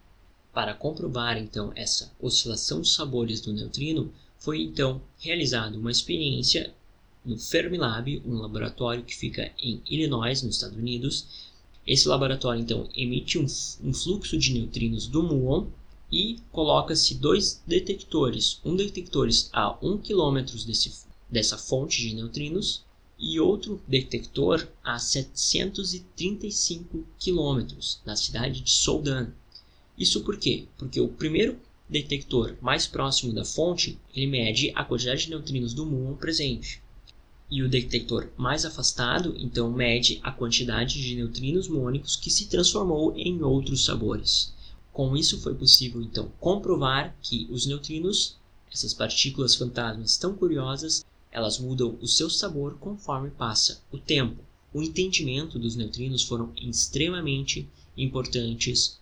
Para 0.52 0.72
comprovar 0.72 1.36
então 1.36 1.72
essa 1.74 2.12
oscilação 2.20 2.80
de 2.80 2.90
sabores 2.90 3.40
do 3.40 3.52
neutrino, 3.52 4.14
foi 4.38 4.62
então 4.62 5.02
realizada 5.18 5.76
uma 5.76 5.90
experiência 5.90 6.72
no 7.24 7.36
Fermilab, 7.36 8.22
um 8.24 8.34
laboratório 8.34 9.02
que 9.02 9.16
fica 9.16 9.50
em 9.58 9.82
Illinois, 9.84 10.44
nos 10.44 10.54
Estados 10.54 10.78
Unidos. 10.78 11.51
Esse 11.84 12.06
laboratório 12.06 12.60
então 12.60 12.88
emite 12.94 13.38
um, 13.38 13.46
um 13.82 13.92
fluxo 13.92 14.38
de 14.38 14.52
neutrinos 14.52 15.08
do 15.08 15.20
muon 15.20 15.66
e 16.12 16.38
coloca-se 16.52 17.16
dois 17.16 17.60
detectores, 17.66 18.60
um 18.64 18.76
detector 18.76 19.28
a 19.52 19.76
1 19.84 19.98
km 19.98 20.44
desse, 20.64 21.04
dessa 21.28 21.58
fonte 21.58 22.00
de 22.00 22.14
neutrinos 22.14 22.84
e 23.18 23.40
outro 23.40 23.82
detector 23.88 24.68
a 24.84 24.96
735 24.98 27.04
km 27.18 27.66
na 28.04 28.14
cidade 28.14 28.60
de 28.60 28.70
Soldan. 28.70 29.32
Isso 29.98 30.22
por 30.22 30.36
quê? 30.36 30.66
Porque 30.76 31.00
o 31.00 31.08
primeiro 31.08 31.58
detector 31.88 32.56
mais 32.60 32.86
próximo 32.86 33.32
da 33.32 33.44
fonte 33.44 33.98
ele 34.14 34.26
mede 34.26 34.70
a 34.74 34.84
quantidade 34.84 35.24
de 35.24 35.30
neutrinos 35.30 35.74
do 35.74 35.86
muon 35.86 36.14
presente 36.14 36.81
e 37.52 37.62
o 37.62 37.68
detector 37.68 38.30
mais 38.34 38.64
afastado 38.64 39.34
então 39.36 39.70
mede 39.70 40.18
a 40.22 40.32
quantidade 40.32 41.02
de 41.02 41.14
neutrinos 41.14 41.68
muônicos 41.68 42.16
que 42.16 42.30
se 42.30 42.46
transformou 42.46 43.12
em 43.14 43.42
outros 43.42 43.84
sabores. 43.84 44.54
Com 44.90 45.14
isso 45.14 45.38
foi 45.38 45.54
possível 45.54 46.00
então 46.00 46.32
comprovar 46.40 47.14
que 47.20 47.46
os 47.50 47.66
neutrinos, 47.66 48.38
essas 48.72 48.94
partículas 48.94 49.54
fantasmas 49.54 50.16
tão 50.16 50.34
curiosas, 50.34 51.04
elas 51.30 51.58
mudam 51.58 51.98
o 52.00 52.08
seu 52.08 52.30
sabor 52.30 52.78
conforme 52.78 53.28
passa 53.28 53.82
o 53.92 53.98
tempo. 53.98 54.42
O 54.72 54.80
entendimento 54.80 55.58
dos 55.58 55.76
neutrinos 55.76 56.22
foram 56.22 56.54
extremamente 56.56 57.68
importantes. 57.94 58.98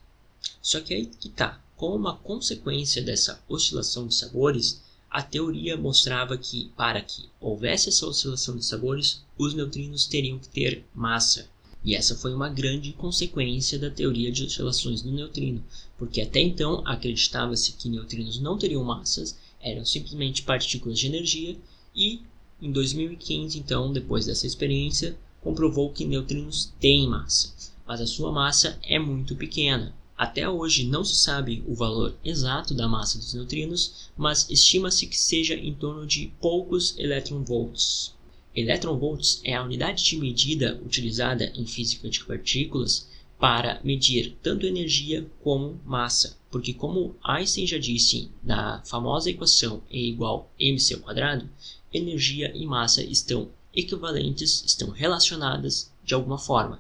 Só 0.61 0.81
que 0.81 0.93
aí 0.93 1.07
que 1.07 1.29
tá, 1.29 1.63
como 1.77 1.95
uma 1.95 2.17
consequência 2.17 3.01
dessa 3.01 3.41
oscilação 3.49 4.09
de 4.09 4.15
sabores, 4.17 4.83
a 5.11 5.23
teoria 5.23 5.77
mostrava 5.77 6.39
que 6.39 6.71
para 6.77 7.03
que 7.03 7.29
houvesse 7.41 7.89
essa 7.89 8.07
oscilação 8.07 8.57
de 8.57 8.65
sabores, 8.65 9.25
os 9.37 9.55
neutrinos 9.55 10.07
teriam 10.07 10.39
que 10.39 10.49
ter 10.49 10.85
massa. 10.95 11.49
E 11.83 11.97
essa 11.97 12.15
foi 12.15 12.33
uma 12.33 12.49
grande 12.49 12.93
consequência 12.93 13.79
da 13.79 13.91
teoria 13.91 14.31
de 14.31 14.45
oscilações 14.45 15.03
do 15.03 15.11
neutrino, 15.11 15.65
porque 15.99 16.21
até 16.21 16.41
então 16.41 16.83
acreditava-se 16.87 17.73
que 17.73 17.89
neutrinos 17.89 18.39
não 18.39 18.57
teriam 18.57 18.85
massas, 18.85 19.37
eram 19.61 19.85
simplesmente 19.85 20.43
partículas 20.43 20.99
de 20.99 21.07
energia, 21.07 21.57
e 21.95 22.21
em 22.63 22.71
2015, 22.71 23.59
então, 23.59 23.93
depois 23.93 24.27
dessa 24.27 24.47
experiência, 24.47 25.17
comprovou 25.41 25.91
que 25.91 26.05
neutrinos 26.05 26.73
têm 26.79 27.09
massa, 27.09 27.53
mas 27.87 28.01
a 28.01 28.07
sua 28.07 28.31
massa 28.31 28.79
é 28.83 28.99
muito 28.99 29.35
pequena. 29.35 29.95
Até 30.21 30.47
hoje 30.47 30.85
não 30.85 31.03
se 31.03 31.17
sabe 31.17 31.65
o 31.67 31.75
valor 31.75 32.15
exato 32.23 32.75
da 32.75 32.87
massa 32.87 33.17
dos 33.17 33.33
neutrinos, 33.33 34.11
mas 34.15 34.47
estima-se 34.51 35.07
que 35.07 35.19
seja 35.19 35.55
em 35.55 35.73
torno 35.73 36.07
de 36.07 36.31
poucos 36.39 36.95
electronvolts. 36.99 38.15
Electronvolts 38.55 39.41
é 39.43 39.55
a 39.55 39.63
unidade 39.63 40.05
de 40.05 40.19
medida 40.19 40.79
utilizada 40.85 41.51
em 41.57 41.65
física 41.65 42.11
de 42.11 42.23
partículas 42.23 43.09
para 43.39 43.81
medir 43.83 44.37
tanto 44.43 44.67
energia 44.67 45.27
como 45.43 45.81
massa, 45.87 46.37
porque 46.51 46.75
como 46.75 47.17
Einstein 47.25 47.67
já 47.67 47.79
disse 47.79 48.31
na 48.45 48.83
famosa 48.83 49.31
equação 49.31 49.83
E 49.91 50.07
igual 50.07 50.53
mc 50.61 50.93
ao 50.93 51.01
quadrado, 51.01 51.49
energia 51.91 52.55
e 52.55 52.67
massa 52.67 53.03
estão 53.03 53.49
equivalentes, 53.75 54.63
estão 54.67 54.91
relacionadas 54.91 55.91
de 56.05 56.13
alguma 56.13 56.37
forma. 56.37 56.79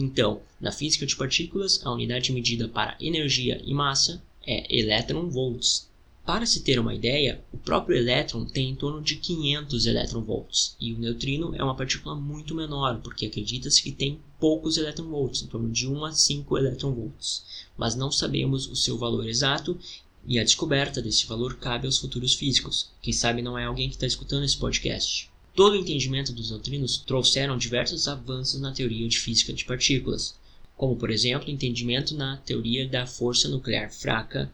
Então, 0.00 0.40
na 0.60 0.70
física 0.70 1.04
de 1.04 1.16
partículas, 1.16 1.84
a 1.84 1.90
unidade 1.90 2.30
medida 2.30 2.68
para 2.68 2.96
energia 3.00 3.60
e 3.64 3.74
massa 3.74 4.22
é 4.46 4.64
elétron-volts. 4.72 5.88
Para 6.24 6.46
se 6.46 6.60
ter 6.60 6.78
uma 6.78 6.94
ideia, 6.94 7.42
o 7.52 7.58
próprio 7.58 7.96
elétron 7.96 8.44
tem 8.44 8.70
em 8.70 8.76
torno 8.76 9.02
de 9.02 9.16
500 9.16 9.86
elétron-volts 9.86 10.76
e 10.80 10.92
o 10.92 10.98
neutrino 11.00 11.52
é 11.52 11.64
uma 11.64 11.74
partícula 11.74 12.14
muito 12.14 12.54
menor, 12.54 13.00
porque 13.02 13.26
acredita-se 13.26 13.82
que 13.82 13.90
tem 13.90 14.20
poucos 14.38 14.76
elétron-volts, 14.76 15.42
em 15.42 15.48
torno 15.48 15.68
de 15.68 15.88
1 15.88 16.04
a 16.04 16.12
5 16.12 16.56
elétron-volts, 16.56 17.42
mas 17.76 17.96
não 17.96 18.12
sabemos 18.12 18.68
o 18.68 18.76
seu 18.76 18.96
valor 18.96 19.26
exato 19.28 19.76
e 20.28 20.38
a 20.38 20.44
descoberta 20.44 21.02
desse 21.02 21.26
valor 21.26 21.56
cabe 21.56 21.86
aos 21.86 21.98
futuros 21.98 22.34
físicos. 22.34 22.88
Quem 23.02 23.12
sabe 23.12 23.42
não 23.42 23.58
é 23.58 23.64
alguém 23.64 23.88
que 23.88 23.96
está 23.96 24.06
escutando 24.06 24.44
esse 24.44 24.58
podcast. 24.58 25.28
Todo 25.58 25.72
o 25.72 25.76
entendimento 25.76 26.32
dos 26.32 26.52
neutrinos 26.52 26.98
trouxeram 26.98 27.58
diversos 27.58 28.06
avanços 28.06 28.60
na 28.60 28.70
teoria 28.70 29.08
de 29.08 29.18
física 29.18 29.52
de 29.52 29.64
partículas, 29.64 30.36
como 30.76 30.94
por 30.94 31.10
exemplo 31.10 31.48
o 31.48 31.50
entendimento 31.50 32.14
na 32.14 32.36
teoria 32.36 32.86
da 32.86 33.08
força 33.08 33.48
nuclear 33.48 33.90
fraca 33.90 34.48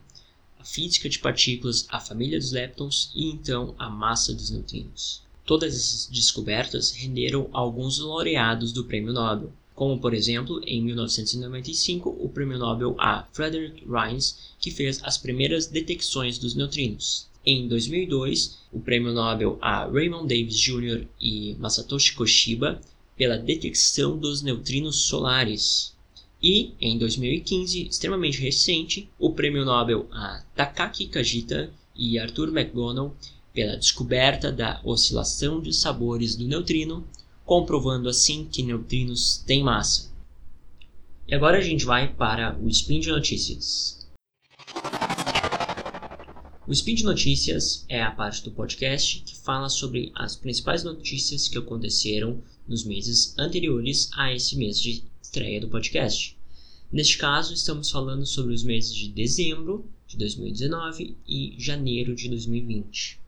física 0.63 1.07
de 1.07 1.19
partículas, 1.19 1.85
a 1.89 1.99
família 1.99 2.39
dos 2.39 2.51
leptons 2.51 3.11
e 3.13 3.29
então 3.29 3.75
a 3.77 3.87
massa 3.87 4.33
dos 4.33 4.49
neutrinos. 4.49 5.21
Todas 5.45 5.75
essas 5.75 6.07
descobertas 6.07 6.89
renderam 6.89 7.51
alguns 7.53 7.99
laureados 7.99 8.71
do 8.71 8.83
Prêmio 8.83 9.13
Nobel, 9.13 9.53
como 9.75 10.01
por 10.01 10.11
exemplo, 10.11 10.59
em 10.65 10.81
1995, 10.81 12.17
o 12.19 12.29
Prêmio 12.29 12.57
Nobel 12.57 12.95
a 12.97 13.27
Frederick 13.31 13.85
Rines, 13.85 14.55
que 14.59 14.71
fez 14.71 14.99
as 15.03 15.19
primeiras 15.19 15.67
detecções 15.67 16.39
dos 16.39 16.55
neutrinos. 16.55 17.27
Em 17.45 17.67
2002, 17.67 18.57
o 18.73 18.79
Prêmio 18.79 19.13
Nobel 19.13 19.59
a 19.61 19.85
Raymond 19.85 20.27
Davis 20.27 20.59
Jr. 20.59 21.05
e 21.21 21.55
Masatoshi 21.59 22.15
Koshiba 22.15 22.81
pela 23.15 23.37
detecção 23.37 24.17
dos 24.17 24.41
neutrinos 24.41 25.03
solares. 25.03 25.93
E, 26.41 26.73
em 26.81 26.97
2015, 26.97 27.87
extremamente 27.87 28.41
recente, 28.41 29.07
o 29.19 29.31
prêmio 29.31 29.63
Nobel 29.63 30.07
a 30.11 30.43
Takaki 30.55 31.05
Kajita 31.05 31.71
e 31.95 32.17
Arthur 32.17 32.47
McDonald 32.47 33.13
pela 33.53 33.77
descoberta 33.77 34.51
da 34.51 34.81
oscilação 34.83 35.61
de 35.61 35.71
sabores 35.71 36.35
do 36.35 36.47
neutrino, 36.47 37.07
comprovando 37.45 38.09
assim 38.09 38.45
que 38.51 38.63
neutrinos 38.63 39.37
têm 39.45 39.63
massa. 39.63 40.11
E 41.27 41.35
agora 41.35 41.59
a 41.59 41.61
gente 41.61 41.85
vai 41.85 42.11
para 42.11 42.57
o 42.59 42.67
Spin 42.67 42.99
de 42.99 43.09
Notícias. 43.09 44.04
O 46.67 46.71
Spin 46.71 46.95
de 46.95 47.03
Notícias 47.03 47.85
é 47.87 48.01
a 48.01 48.09
parte 48.09 48.43
do 48.43 48.49
podcast 48.49 49.19
que 49.19 49.35
fala 49.35 49.69
sobre 49.69 50.11
as 50.15 50.35
principais 50.35 50.83
notícias 50.83 51.47
que 51.47 51.59
aconteceram 51.59 52.41
nos 52.67 52.83
meses 52.83 53.37
anteriores 53.37 54.09
a 54.13 54.33
esse 54.33 54.57
mês 54.57 54.81
de 54.81 55.03
estreia 55.21 55.61
do 55.61 55.69
podcast. 55.69 56.35
Neste 56.91 57.19
caso, 57.19 57.53
estamos 57.53 57.91
falando 57.91 58.25
sobre 58.25 58.51
os 58.51 58.63
meses 58.63 58.95
de 58.95 59.09
dezembro 59.09 59.87
de 60.07 60.17
2019 60.17 61.15
e 61.27 61.53
janeiro 61.55 62.15
de 62.15 62.27
2020. 62.29 63.19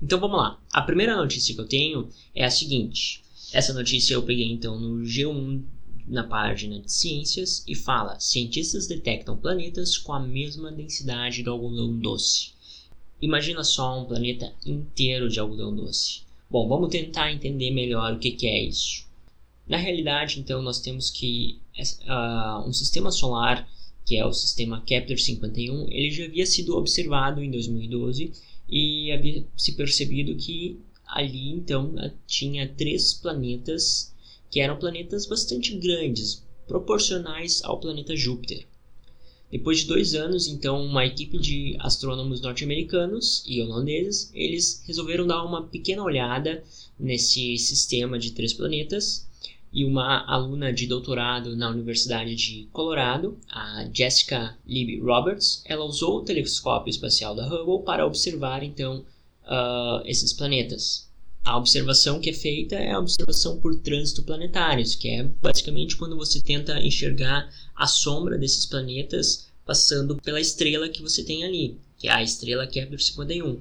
Então 0.00 0.20
vamos 0.20 0.38
lá. 0.38 0.62
A 0.72 0.80
primeira 0.80 1.16
notícia 1.16 1.52
que 1.52 1.60
eu 1.60 1.66
tenho 1.66 2.08
é 2.32 2.44
a 2.44 2.50
seguinte. 2.50 3.24
Essa 3.52 3.72
notícia 3.72 4.14
eu 4.14 4.22
peguei 4.22 4.52
então 4.52 4.78
no 4.78 5.04
G1 5.04 5.64
na 6.06 6.22
página 6.22 6.78
de 6.78 6.92
ciências 6.92 7.64
e 7.66 7.74
fala: 7.74 8.20
cientistas 8.20 8.86
detectam 8.86 9.36
planetas 9.36 9.98
com 9.98 10.12
a 10.12 10.20
mesma 10.20 10.70
densidade 10.70 11.42
do 11.42 11.50
algodão 11.50 11.98
doce. 11.98 12.53
Imagina 13.20 13.64
só 13.64 14.00
um 14.00 14.04
planeta 14.04 14.52
inteiro 14.66 15.28
de 15.28 15.40
algodão 15.40 15.74
doce. 15.74 16.22
Bom, 16.50 16.68
vamos 16.68 16.90
tentar 16.90 17.32
entender 17.32 17.70
melhor 17.70 18.12
o 18.12 18.18
que, 18.18 18.30
que 18.32 18.46
é 18.46 18.62
isso. 18.62 19.06
Na 19.66 19.76
realidade, 19.76 20.38
então, 20.38 20.60
nós 20.60 20.80
temos 20.80 21.10
que 21.10 21.58
uh, 22.06 22.68
um 22.68 22.72
sistema 22.72 23.10
solar, 23.10 23.66
que 24.04 24.16
é 24.16 24.26
o 24.26 24.32
sistema 24.32 24.82
Kepler-51, 24.86 25.86
ele 25.88 26.10
já 26.10 26.24
havia 26.26 26.44
sido 26.44 26.76
observado 26.76 27.42
em 27.42 27.50
2012 27.50 28.32
e 28.68 29.10
havia 29.10 29.44
se 29.56 29.72
percebido 29.72 30.36
que 30.36 30.78
ali, 31.06 31.50
então, 31.50 31.94
tinha 32.26 32.68
três 32.68 33.14
planetas 33.14 34.12
que 34.50 34.60
eram 34.60 34.78
planetas 34.78 35.26
bastante 35.26 35.76
grandes, 35.76 36.44
proporcionais 36.66 37.62
ao 37.64 37.80
planeta 37.80 38.14
Júpiter. 38.14 38.66
Depois 39.50 39.80
de 39.80 39.86
dois 39.86 40.14
anos, 40.14 40.48
então, 40.48 40.84
uma 40.84 41.06
equipe 41.06 41.38
de 41.38 41.76
astrônomos 41.78 42.40
norte-americanos 42.40 43.44
e 43.46 43.62
holandeses, 43.62 44.30
eles 44.34 44.82
resolveram 44.86 45.26
dar 45.26 45.44
uma 45.44 45.62
pequena 45.62 46.02
olhada 46.02 46.64
nesse 46.98 47.56
sistema 47.58 48.18
de 48.18 48.32
três 48.32 48.52
planetas 48.52 49.28
e 49.74 49.84
uma 49.84 50.24
aluna 50.32 50.72
de 50.72 50.86
doutorado 50.86 51.56
na 51.56 51.68
Universidade 51.68 52.36
de 52.36 52.68
Colorado, 52.72 53.36
a 53.50 53.88
Jessica 53.92 54.56
Libby 54.64 55.00
Roberts, 55.00 55.62
ela 55.66 55.84
usou 55.84 56.18
o 56.18 56.24
telescópio 56.24 56.90
espacial 56.90 57.34
da 57.34 57.44
Hubble 57.48 57.84
para 57.84 58.06
observar 58.06 58.62
então 58.62 59.04
uh, 59.44 60.06
esses 60.06 60.32
planetas. 60.32 61.08
A 61.44 61.58
observação 61.58 62.20
que 62.20 62.30
é 62.30 62.32
feita 62.32 62.74
é 62.74 62.92
a 62.92 62.98
observação 62.98 63.60
por 63.60 63.78
trânsito 63.78 64.22
planetários, 64.22 64.94
que 64.94 65.08
é 65.08 65.24
basicamente 65.42 65.94
quando 65.94 66.16
você 66.16 66.40
tenta 66.40 66.80
enxergar 66.80 67.52
a 67.76 67.86
sombra 67.86 68.38
desses 68.38 68.64
planetas 68.64 69.46
passando 69.64 70.16
pela 70.16 70.40
estrela 70.40 70.88
que 70.88 71.02
você 71.02 71.22
tem 71.22 71.44
ali, 71.44 71.78
que 71.98 72.08
é 72.08 72.12
a 72.12 72.22
estrela 72.22 72.66
Kepler 72.66 72.98
51. 72.98 73.60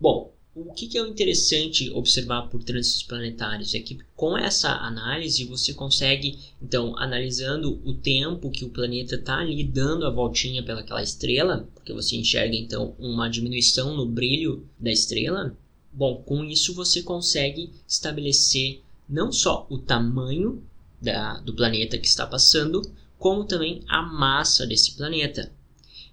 Bom, 0.00 0.32
o 0.54 0.72
que, 0.72 0.88
que 0.88 0.98
é 0.98 1.06
interessante 1.06 1.90
observar 1.90 2.48
por 2.48 2.64
trânsitos 2.64 3.02
planetários 3.02 3.74
é 3.74 3.80
que 3.80 3.98
com 4.16 4.36
essa 4.36 4.70
análise 4.70 5.44
você 5.44 5.74
consegue, 5.74 6.38
então, 6.60 6.98
analisando 6.98 7.80
o 7.84 7.92
tempo 7.92 8.50
que 8.50 8.64
o 8.64 8.70
planeta 8.70 9.16
está 9.16 9.38
ali 9.38 9.62
dando 9.62 10.06
a 10.06 10.10
voltinha 10.10 10.62
pelaquela 10.62 11.02
estrela, 11.02 11.68
porque 11.74 11.92
você 11.92 12.16
enxerga 12.16 12.56
então 12.56 12.96
uma 12.98 13.28
diminuição 13.28 13.94
no 13.94 14.06
brilho 14.06 14.66
da 14.80 14.90
estrela. 14.90 15.56
Bom, 15.92 16.22
com 16.22 16.44
isso 16.44 16.74
você 16.74 17.02
consegue 17.02 17.72
estabelecer 17.86 18.82
não 19.08 19.32
só 19.32 19.66
o 19.70 19.78
tamanho 19.78 20.62
da, 21.00 21.38
do 21.40 21.54
planeta 21.54 21.98
que 21.98 22.06
está 22.06 22.26
passando, 22.26 22.82
como 23.18 23.44
também 23.44 23.82
a 23.88 24.02
massa 24.02 24.66
desse 24.66 24.96
planeta. 24.96 25.50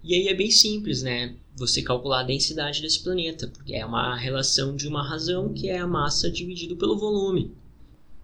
E 0.04 0.14
aí 0.14 0.28
é 0.28 0.34
bem 0.34 0.52
simples, 0.52 1.02
né? 1.02 1.36
Você 1.56 1.82
calcular 1.82 2.22
a 2.22 2.24
densidade 2.24 2.82
desse 2.82 3.02
planeta, 3.02 3.48
porque 3.48 3.74
é 3.74 3.86
uma 3.86 4.16
relação 4.16 4.76
de 4.76 4.88
uma 4.88 5.08
razão 5.08 5.54
que 5.54 5.70
é 5.70 5.80
a 5.80 5.88
massa 5.88 6.30
dividido 6.30 6.76
pelo 6.76 6.98
volume. 6.98 7.52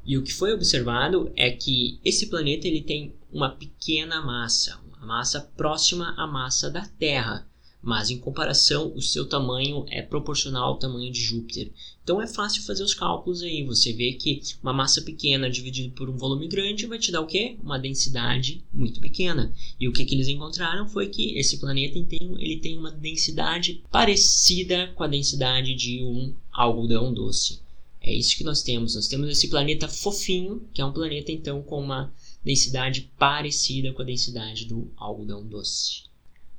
E 0.06 0.18
o 0.18 0.24
que 0.24 0.34
foi 0.34 0.54
observado 0.54 1.32
é 1.36 1.52
que 1.52 2.00
esse 2.04 2.28
planeta 2.28 2.68
ele 2.68 2.82
tem 2.82 3.14
uma 3.32 3.50
pequena 3.50 4.22
massa, 4.22 4.80
uma 4.88 5.06
massa 5.06 5.42
próxima 5.56 6.14
à 6.18 6.26
massa 6.26 6.70
da 6.70 6.86
Terra 6.86 7.48
mas 7.82 8.10
em 8.10 8.18
comparação 8.18 8.94
o 8.96 9.02
seu 9.02 9.26
tamanho 9.26 9.86
é 9.90 10.02
proporcional 10.02 10.70
ao 10.70 10.78
tamanho 10.78 11.12
de 11.12 11.20
Júpiter. 11.20 11.72
Então 12.04 12.22
é 12.22 12.28
fácil 12.28 12.64
fazer 12.64 12.84
os 12.84 12.94
cálculos 12.94 13.42
aí. 13.42 13.64
Você 13.64 13.94
vê 13.94 14.14
que 14.14 14.42
uma 14.62 14.74
massa 14.74 15.02
pequena 15.02 15.50
dividido 15.50 15.94
por 15.94 16.10
um 16.10 16.18
volume 16.18 16.48
grande 16.48 16.86
vai 16.86 17.00
te 17.00 17.12
dar 17.12 17.22
o 17.22 17.28
quê? 17.28 17.58
Uma 17.64 17.80
densidade 17.80 18.64
muito 18.74 19.00
pequena. 19.00 19.54
E 19.80 19.88
o 19.88 19.94
que, 19.94 20.06
que 20.06 20.16
eles 20.16 20.28
encontraram 20.28 20.88
foi 20.88 21.08
que 21.08 21.38
esse 21.38 21.58
planeta 21.58 21.98
ele 22.40 22.58
tem 22.58 22.78
uma 22.78 22.92
densidade 22.92 23.84
parecida 23.92 24.92
com 24.96 25.04
a 25.04 25.08
densidade 25.08 25.74
de 25.74 26.04
um 26.04 26.34
algodão 26.52 27.14
doce. 27.14 27.60
É 28.02 28.14
isso 28.14 28.36
que 28.36 28.44
nós 28.44 28.64
temos. 28.64 28.96
Nós 28.96 29.08
temos 29.08 29.30
esse 29.30 29.48
planeta 29.48 29.88
fofinho, 29.88 30.68
que 30.74 30.82
é 30.82 30.86
um 30.86 30.92
planeta 30.92 31.32
então 31.32 31.62
com 31.62 31.80
uma 31.80 32.12
densidade 32.44 33.12
parecida 33.18 33.94
com 33.94 34.02
a 34.02 34.06
densidade 34.06 34.66
do 34.66 34.92
algodão 34.98 35.46
doce. 35.46 36.11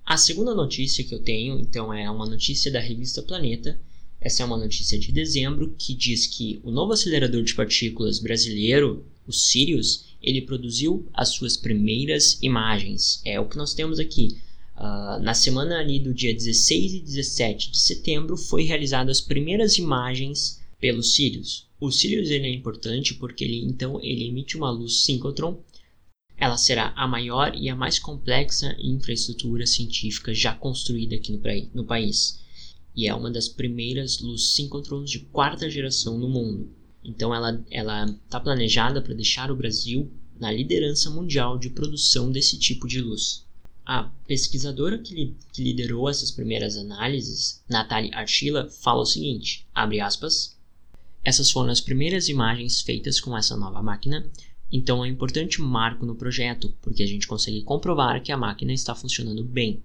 A 0.04 0.16
segunda 0.16 0.54
notícia 0.54 1.04
que 1.04 1.14
eu 1.14 1.20
tenho, 1.20 1.58
então, 1.58 1.92
é 1.92 2.10
uma 2.10 2.26
notícia 2.26 2.70
da 2.70 2.80
revista 2.80 3.22
Planeta. 3.22 3.80
Essa 4.20 4.42
é 4.42 4.46
uma 4.46 4.56
notícia 4.56 4.98
de 4.98 5.10
dezembro 5.10 5.74
que 5.78 5.94
diz 5.94 6.26
que 6.26 6.60
o 6.62 6.70
novo 6.70 6.92
acelerador 6.92 7.42
de 7.42 7.54
partículas 7.54 8.18
brasileiro, 8.18 9.06
o 9.26 9.32
Sirius, 9.32 10.04
ele 10.22 10.42
produziu 10.42 11.08
as 11.12 11.30
suas 11.30 11.56
primeiras 11.56 12.38
imagens. 12.42 13.20
É 13.24 13.40
o 13.40 13.48
que 13.48 13.56
nós 13.56 13.74
temos 13.74 13.98
aqui. 13.98 14.36
Uh, 14.76 15.22
na 15.22 15.34
semana 15.34 15.78
ali 15.78 15.98
do 15.98 16.14
dia 16.14 16.34
16 16.34 16.94
e 16.94 17.00
17 17.00 17.70
de 17.70 17.78
setembro 17.78 18.36
foi 18.36 18.64
realizadas 18.64 19.18
as 19.18 19.24
primeiras 19.24 19.76
imagens 19.78 20.60
pelo 20.80 21.02
Sirius. 21.02 21.66
O 21.80 21.90
Sirius 21.90 22.30
ele 22.30 22.46
é 22.46 22.52
importante 22.52 23.14
porque 23.14 23.44
ele 23.44 23.64
então 23.64 24.00
ele 24.02 24.28
emite 24.28 24.56
uma 24.56 24.70
luz 24.70 25.04
síncrotron 25.04 25.60
ela 26.36 26.56
será 26.56 26.92
a 26.96 27.06
maior 27.06 27.54
e 27.54 27.68
a 27.68 27.76
mais 27.76 27.98
complexa 27.98 28.76
infraestrutura 28.78 29.66
científica 29.66 30.34
já 30.34 30.54
construída 30.54 31.14
aqui 31.14 31.32
no, 31.32 31.40
no 31.74 31.84
país, 31.86 32.40
e 32.94 33.06
é 33.08 33.14
uma 33.14 33.30
das 33.30 33.48
primeiras 33.48 34.20
luz 34.20 34.54
síncrotrons 34.54 35.10
de 35.10 35.20
quarta 35.20 35.70
geração 35.70 36.18
no 36.18 36.28
mundo. 36.28 36.70
Então 37.04 37.34
ela 37.34 37.64
ela 37.70 38.04
está 38.06 38.38
planejada 38.38 39.00
para 39.00 39.14
deixar 39.14 39.50
o 39.50 39.56
Brasil 39.56 40.10
na 40.38 40.50
liderança 40.50 41.10
mundial 41.10 41.58
de 41.58 41.70
produção 41.70 42.30
desse 42.30 42.58
tipo 42.58 42.86
de 42.86 43.00
luz. 43.00 43.44
A 43.84 44.04
pesquisadora 44.26 44.98
que, 44.98 45.14
li 45.14 45.36
que 45.52 45.62
liderou 45.62 46.08
essas 46.08 46.30
primeiras 46.30 46.76
análises, 46.76 47.62
Natalie 47.68 48.14
Archila, 48.14 48.68
fala 48.70 49.02
o 49.02 49.06
seguinte, 49.06 49.66
abre 49.74 50.00
aspas, 50.00 50.56
essas 51.24 51.50
foram 51.50 51.70
as 51.70 51.80
primeiras 51.80 52.28
imagens 52.28 52.80
feitas 52.80 53.20
com 53.20 53.36
essa 53.36 53.56
nova 53.56 53.82
máquina, 53.82 54.28
então 54.72 55.04
é 55.04 55.08
um 55.08 55.12
importante 55.12 55.60
marco 55.60 56.06
no 56.06 56.14
projeto, 56.14 56.74
porque 56.80 57.02
a 57.02 57.06
gente 57.06 57.26
consegue 57.26 57.60
comprovar 57.60 58.22
que 58.22 58.32
a 58.32 58.38
máquina 58.38 58.72
está 58.72 58.94
funcionando 58.94 59.44
bem. 59.44 59.82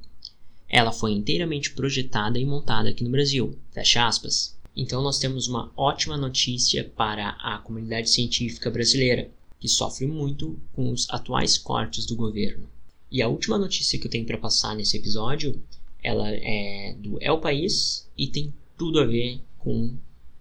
Ela 0.70 0.94
foi 0.94 1.12
inteiramente 1.12 1.74
projetada 1.74 2.40
e 2.40 2.46
montada 2.46 2.90
aqui 2.90 3.04
no 3.04 3.10
Brasil, 3.10 3.58
fecha 3.72 4.08
aspas. 4.08 4.56
Então 4.74 5.04
nós 5.04 5.20
temos 5.20 5.48
uma 5.48 5.72
ótima 5.76 6.16
notícia 6.16 6.86
para 6.86 7.32
a 7.32 7.58
comunidade 7.58 8.10
científica 8.10 8.70
brasileira, 8.70 9.30
que 9.60 9.68
sofre 9.68 10.08
muito 10.08 10.58
com 10.72 10.90
os 10.90 11.10
atuais 11.10 11.58
cortes 11.58 12.06
do 12.06 12.16
governo. 12.16 12.70
E 13.12 13.22
a 13.22 13.28
última 13.28 13.58
notícia 13.58 14.00
que 14.00 14.08
eu 14.08 14.12
tenho 14.12 14.26
para 14.26 14.38
passar 14.38 14.74
nesse 14.74 14.96
episódio, 14.96 15.62
ela 16.02 16.30
é 16.30 16.96
do 17.00 17.22
El 17.22 17.40
País 17.40 18.08
e 18.18 18.28
tem 18.28 18.54
tudo 18.78 19.00
a 19.00 19.06
ver 19.06 19.42
com 19.58 19.96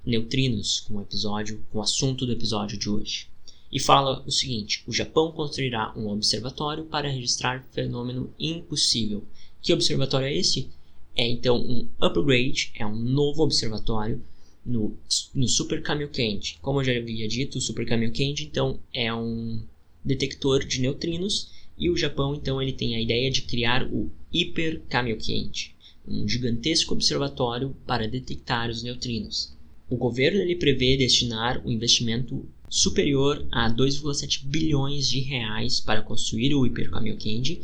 neutrinos, 0.05 0.81
com 0.81 0.99
o 0.99 1.03
episódio, 1.03 1.65
com 1.73 1.79
o 1.79 1.83
assunto 1.83 2.25
do 2.25 2.33
episódio 2.33 2.79
de 2.79 2.89
hoje. 2.89 3.29
E 3.77 3.79
fala 3.79 4.25
o 4.27 4.31
seguinte: 4.31 4.83
o 4.87 4.93
Japão 4.93 5.31
construirá 5.33 5.93
um 5.95 6.09
observatório 6.09 6.87
para 6.87 7.11
registrar 7.11 7.63
fenômeno 7.73 8.33
impossível. 8.41 9.23
Que 9.61 9.75
observatório 9.75 10.27
é 10.27 10.35
esse? 10.35 10.71
é 11.17 11.27
então 11.27 11.59
um 11.59 11.89
upgrade, 11.99 12.73
é 12.75 12.87
um 12.87 12.95
novo 12.95 13.43
observatório 13.43 14.23
no, 14.65 14.97
no 15.35 15.49
Super 15.49 15.83
Kamiokande. 15.83 16.59
Como 16.63 16.81
eu 16.81 16.85
já 16.85 16.93
havia 16.97 17.27
dito, 17.27 17.59
o 17.59 17.61
Super 17.61 17.87
Kamiokande 17.87 18.45
então 18.45 18.79
é 18.93 19.13
um 19.13 19.63
detector 20.05 20.65
de 20.65 20.81
neutrinos 20.81 21.51
e 21.79 21.91
o 21.91 21.97
Japão 21.97 22.35
então 22.35 22.61
ele 22.61 22.73
tem 22.73 22.95
a 22.95 23.01
ideia 23.01 23.31
de 23.31 23.43
criar 23.43 23.87
o 23.91 24.11
Hyper 24.33 24.83
Kamiokande, 24.89 25.75
um 26.07 26.29
gigantesco 26.29 26.93
observatório 26.93 27.75
para 27.87 28.07
detectar 28.07 28.69
os 28.69 28.83
neutrinos. 28.83 29.55
O 29.89 29.97
governo 29.97 30.41
ele 30.41 30.57
prevê 30.57 30.97
destinar 30.97 31.65
um 31.65 31.71
investimento 31.71 32.47
superior 32.69 33.47
a 33.51 33.71
2,7 33.71 34.45
bilhões 34.45 35.09
de 35.09 35.21
reais 35.21 35.81
para 35.81 36.03
construir 36.03 36.55
o 36.55 36.63
Hyper 36.63 36.91
Kamiokande 36.91 37.61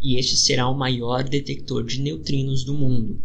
e 0.00 0.16
este 0.16 0.36
será 0.36 0.68
o 0.68 0.76
maior 0.76 1.24
detector 1.24 1.84
de 1.84 2.00
neutrinos 2.00 2.62
do 2.62 2.74
mundo. 2.74 3.20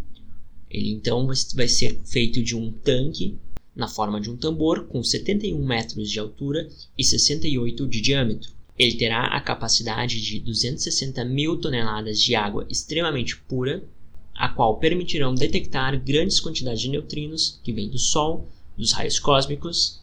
Ele 0.70 0.90
então 0.90 1.26
vai 1.54 1.68
ser 1.68 2.00
feito 2.04 2.42
de 2.42 2.56
um 2.56 2.72
tanque 2.72 3.36
na 3.74 3.86
forma 3.86 4.20
de 4.20 4.30
um 4.30 4.36
tambor 4.36 4.86
com 4.86 5.02
71 5.02 5.64
metros 5.64 6.10
de 6.10 6.18
altura 6.18 6.68
e 6.96 7.04
68 7.04 7.86
de 7.86 8.00
diâmetro. 8.00 8.52
Ele 8.78 8.94
terá 8.94 9.24
a 9.24 9.40
capacidade 9.40 10.20
de 10.20 10.40
260 10.40 11.22
mil 11.24 11.58
toneladas 11.58 12.18
de 12.18 12.34
água 12.34 12.66
extremamente 12.70 13.36
pura, 13.36 13.84
a 14.34 14.48
qual 14.48 14.78
permitirão 14.78 15.34
detectar 15.34 16.02
grandes 16.02 16.40
quantidades 16.40 16.80
de 16.80 16.88
neutrinos 16.88 17.60
que 17.62 17.72
vêm 17.72 17.90
do 17.90 17.98
Sol, 17.98 18.48
dos 18.76 18.92
raios 18.92 19.18
cósmicos 19.18 19.99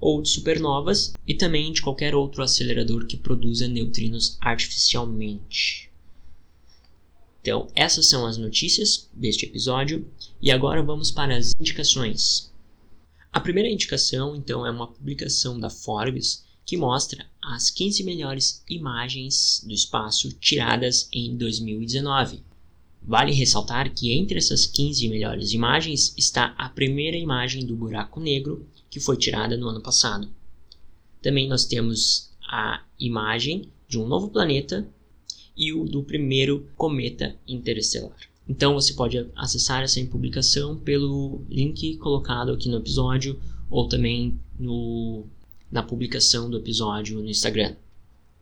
ou 0.00 0.22
de 0.22 0.28
supernovas 0.28 1.12
e 1.26 1.34
também 1.34 1.72
de 1.72 1.82
qualquer 1.82 2.14
outro 2.14 2.42
acelerador 2.42 3.06
que 3.06 3.16
produza 3.16 3.66
neutrinos 3.66 4.36
artificialmente. 4.40 5.90
Então, 7.40 7.68
essas 7.74 8.06
são 8.06 8.26
as 8.26 8.36
notícias 8.36 9.08
deste 9.12 9.46
episódio 9.46 10.06
e 10.40 10.50
agora 10.50 10.82
vamos 10.82 11.10
para 11.10 11.36
as 11.36 11.54
indicações. 11.58 12.52
A 13.32 13.40
primeira 13.40 13.70
indicação, 13.70 14.34
então, 14.34 14.66
é 14.66 14.70
uma 14.70 14.86
publicação 14.86 15.58
da 15.58 15.70
Forbes 15.70 16.44
que 16.64 16.76
mostra 16.76 17.24
as 17.42 17.70
15 17.70 18.04
melhores 18.04 18.62
imagens 18.68 19.64
do 19.66 19.72
espaço 19.72 20.30
tiradas 20.34 21.08
em 21.12 21.34
2019. 21.36 22.42
Vale 23.02 23.32
ressaltar 23.32 23.90
que 23.94 24.12
entre 24.12 24.36
essas 24.36 24.66
15 24.66 25.08
melhores 25.08 25.52
imagens 25.52 26.12
está 26.18 26.54
a 26.58 26.68
primeira 26.68 27.16
imagem 27.16 27.64
do 27.64 27.74
buraco 27.74 28.20
negro 28.20 28.66
que 28.90 29.00
foi 29.00 29.16
tirada 29.16 29.56
no 29.56 29.68
ano 29.68 29.80
passado. 29.80 30.28
Também 31.20 31.48
nós 31.48 31.64
temos 31.64 32.30
a 32.42 32.82
imagem 32.98 33.68
de 33.88 33.98
um 33.98 34.06
novo 34.06 34.28
planeta 34.28 34.88
e 35.56 35.72
o 35.72 35.84
do 35.84 36.02
primeiro 36.02 36.68
cometa 36.76 37.36
interestelar. 37.46 38.16
Então 38.48 38.74
você 38.74 38.94
pode 38.94 39.26
acessar 39.36 39.82
essa 39.82 40.02
publicação 40.06 40.76
pelo 40.78 41.42
link 41.50 41.96
colocado 41.98 42.52
aqui 42.52 42.68
no 42.68 42.78
episódio 42.78 43.38
ou 43.68 43.86
também 43.86 44.38
no, 44.58 45.26
na 45.70 45.82
publicação 45.82 46.48
do 46.48 46.56
episódio 46.56 47.20
no 47.20 47.28
Instagram. 47.28 47.76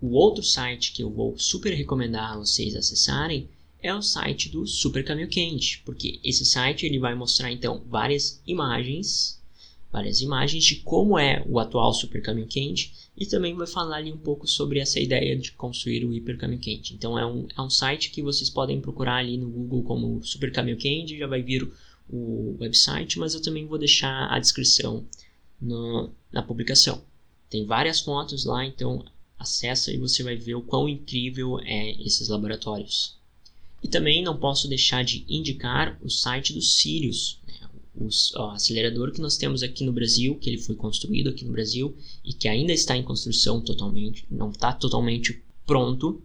O 0.01 0.11
outro 0.11 0.45
site 0.45 0.93
que 0.93 1.03
eu 1.03 1.11
vou 1.11 1.37
super 1.39 1.73
recomendar 1.73 2.39
vocês 2.39 2.77
acessarem 2.77 3.49
é 3.83 3.95
o 3.95 4.03
site 4.03 4.49
do 4.49 4.67
Super 4.67 5.05
Caminho 5.05 5.29
Quente, 5.29 5.83
porque 5.85 6.21
esse 6.23 6.45
site 6.45 6.87
ele 6.87 6.99
vai 6.99 7.15
mostrar 7.15 7.51
então 7.51 7.83
várias 7.89 8.41
imagens, 8.47 9.36
várias 9.97 10.21
imagens 10.21 10.63
de 10.63 10.77
como 10.77 11.19
é 11.19 11.43
o 11.49 11.59
atual 11.59 11.91
Super 11.95 12.21
Caminho 12.21 12.47
Quente 12.47 12.93
e 13.17 13.25
também 13.25 13.55
vai 13.55 13.67
falar 13.67 13.97
ali 13.97 14.13
um 14.13 14.19
pouco 14.19 14.47
sobre 14.47 14.79
essa 14.79 15.01
ideia 15.01 15.35
de 15.35 15.53
construir 15.53 16.05
o 16.05 16.13
Hiper 16.13 16.37
Caminho 16.37 16.61
Quente. 16.61 16.93
Então 16.93 17.19
é 17.19 17.25
um, 17.25 17.47
é 17.57 17.63
um 17.63 17.71
site 17.71 18.11
que 18.11 18.21
vocês 18.21 18.51
podem 18.51 18.79
procurar 18.79 19.17
ali 19.17 19.39
no 19.39 19.49
Google 19.49 19.83
como 19.85 20.23
Super 20.23 20.53
Caminho 20.53 20.77
Quente, 20.77 21.17
já 21.17 21.27
vai 21.27 21.41
vir 21.41 21.67
o 22.11 22.59
website, 22.61 23.19
mas 23.19 23.33
eu 23.33 23.41
também 23.41 23.65
vou 23.65 23.79
deixar 23.79 24.31
a 24.31 24.39
descrição 24.39 25.03
no, 25.59 26.11
na 26.31 26.43
publicação. 26.43 27.03
Tem 27.49 27.65
várias 27.65 27.99
fotos 27.99 28.45
lá, 28.45 28.67
então 28.67 29.03
acessa 29.39 29.91
e 29.91 29.97
você 29.97 30.23
vai 30.23 30.37
ver 30.37 30.57
o 30.57 30.63
quão 30.63 30.87
incrível 30.87 31.59
é 31.61 31.93
esses 32.03 32.29
laboratórios. 32.29 33.17
E 33.83 33.89
também 33.89 34.23
não 34.23 34.37
posso 34.37 34.69
deixar 34.69 35.03
de 35.03 35.25
indicar 35.27 35.99
o 36.03 36.11
site 36.11 36.53
do 36.53 36.61
Sirius, 36.61 37.39
o 37.97 38.09
acelerador 38.51 39.13
que 39.13 39.21
nós 39.21 39.37
temos 39.37 39.63
aqui 39.63 39.85
no 39.85 39.93
Brasil, 39.93 40.35
que 40.37 40.51
ele 40.51 40.59
foi 40.59 40.75
construído 40.75 41.31
aqui 41.31 41.45
no 41.45 41.53
Brasil 41.53 41.97
e 42.25 42.33
que 42.33 42.49
ainda 42.49 42.73
está 42.73 42.97
em 42.97 43.03
construção 43.03 43.61
totalmente, 43.61 44.25
não 44.31 44.51
está 44.51 44.73
totalmente 44.73 45.43
pronto. 45.67 46.23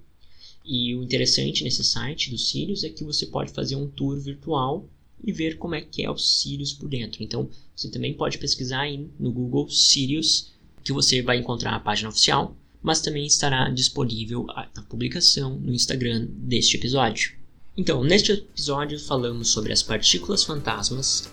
E 0.64 0.96
o 0.96 1.04
interessante 1.04 1.64
nesse 1.64 1.84
site 1.84 2.30
do 2.30 2.38
Sirius 2.38 2.84
é 2.84 2.90
que 2.90 3.04
você 3.04 3.26
pode 3.26 3.52
fazer 3.52 3.76
um 3.76 3.88
tour 3.88 4.20
virtual 4.20 4.88
e 5.24 5.32
ver 5.32 5.58
como 5.58 5.76
é 5.76 5.82
que 5.82 6.04
é 6.04 6.10
o 6.10 6.18
Sirius 6.18 6.74
por 6.74 6.90
dentro. 6.90 7.24
Então, 7.24 7.50
você 7.76 7.90
também 7.90 8.14
pode 8.14 8.38
pesquisar 8.38 8.82
aí 8.82 9.08
no 9.20 9.32
Google 9.32 9.70
Sirius, 9.70 10.52
que 10.84 10.92
você 10.92 11.22
vai 11.22 11.38
encontrar 11.38 11.76
a 11.76 11.80
página 11.80 12.10
oficial, 12.10 12.56
mas 12.82 13.02
também 13.02 13.26
estará 13.26 13.70
disponível 13.70 14.46
a 14.50 14.66
publicação 14.90 15.60
no 15.60 15.74
Instagram 15.74 16.28
deste 16.30 16.78
episódio. 16.78 17.34
Então, 17.78 18.04
neste 18.04 18.32
episódio 18.32 19.00
falamos 19.00 19.50
sobre 19.50 19.72
as 19.72 19.82
partículas 19.82 20.44
fantasmas, 20.44 21.32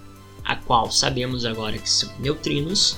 a 0.49 0.57
qual 0.57 0.91
sabemos 0.91 1.45
agora 1.45 1.77
que 1.77 1.89
são 1.89 2.11
neutrinos, 2.19 2.97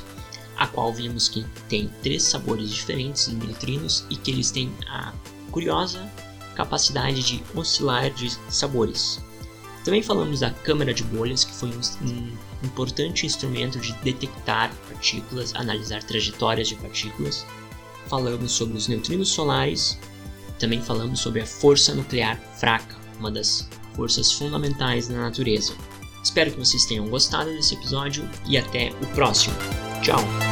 a 0.56 0.68
qual 0.68 0.94
vimos 0.94 1.28
que 1.28 1.44
tem 1.68 1.90
três 2.02 2.22
sabores 2.22 2.70
diferentes 2.70 3.26
de 3.26 3.34
neutrinos 3.34 4.06
e 4.08 4.16
que 4.16 4.30
eles 4.30 4.52
têm 4.52 4.72
a 4.88 5.12
curiosa 5.50 6.08
capacidade 6.54 7.22
de 7.22 7.42
oscilar 7.54 8.10
de 8.10 8.30
sabores. 8.48 9.20
Também 9.84 10.02
falamos 10.02 10.40
da 10.40 10.50
câmara 10.50 10.92
de 10.92 11.02
bolhas, 11.02 11.42
que 11.42 11.52
foi 11.52 11.70
um, 11.70 12.32
importante 12.62 13.26
instrumento 13.26 13.80
de 13.80 13.94
detectar 13.94 14.70
partículas, 14.88 15.54
analisar 15.54 16.02
trajetórias 16.02 16.68
de 16.68 16.76
partículas. 16.76 17.46
Falamos 18.06 18.52
sobre 18.52 18.76
os 18.76 18.86
neutrinos 18.86 19.30
solares. 19.30 19.98
Também 20.58 20.82
falamos 20.82 21.20
sobre 21.20 21.40
a 21.40 21.46
força 21.46 21.94
nuclear 21.94 22.38
fraca, 22.58 22.94
uma 23.18 23.30
das 23.30 23.66
forças 23.94 24.30
fundamentais 24.30 25.08
da 25.08 25.16
natureza. 25.16 25.74
Espero 26.22 26.50
que 26.50 26.58
vocês 26.58 26.84
tenham 26.84 27.08
gostado 27.08 27.50
desse 27.50 27.74
episódio 27.74 28.28
e 28.46 28.58
até 28.58 28.92
o 29.02 29.06
próximo. 29.14 29.54
Tchau! 30.02 30.49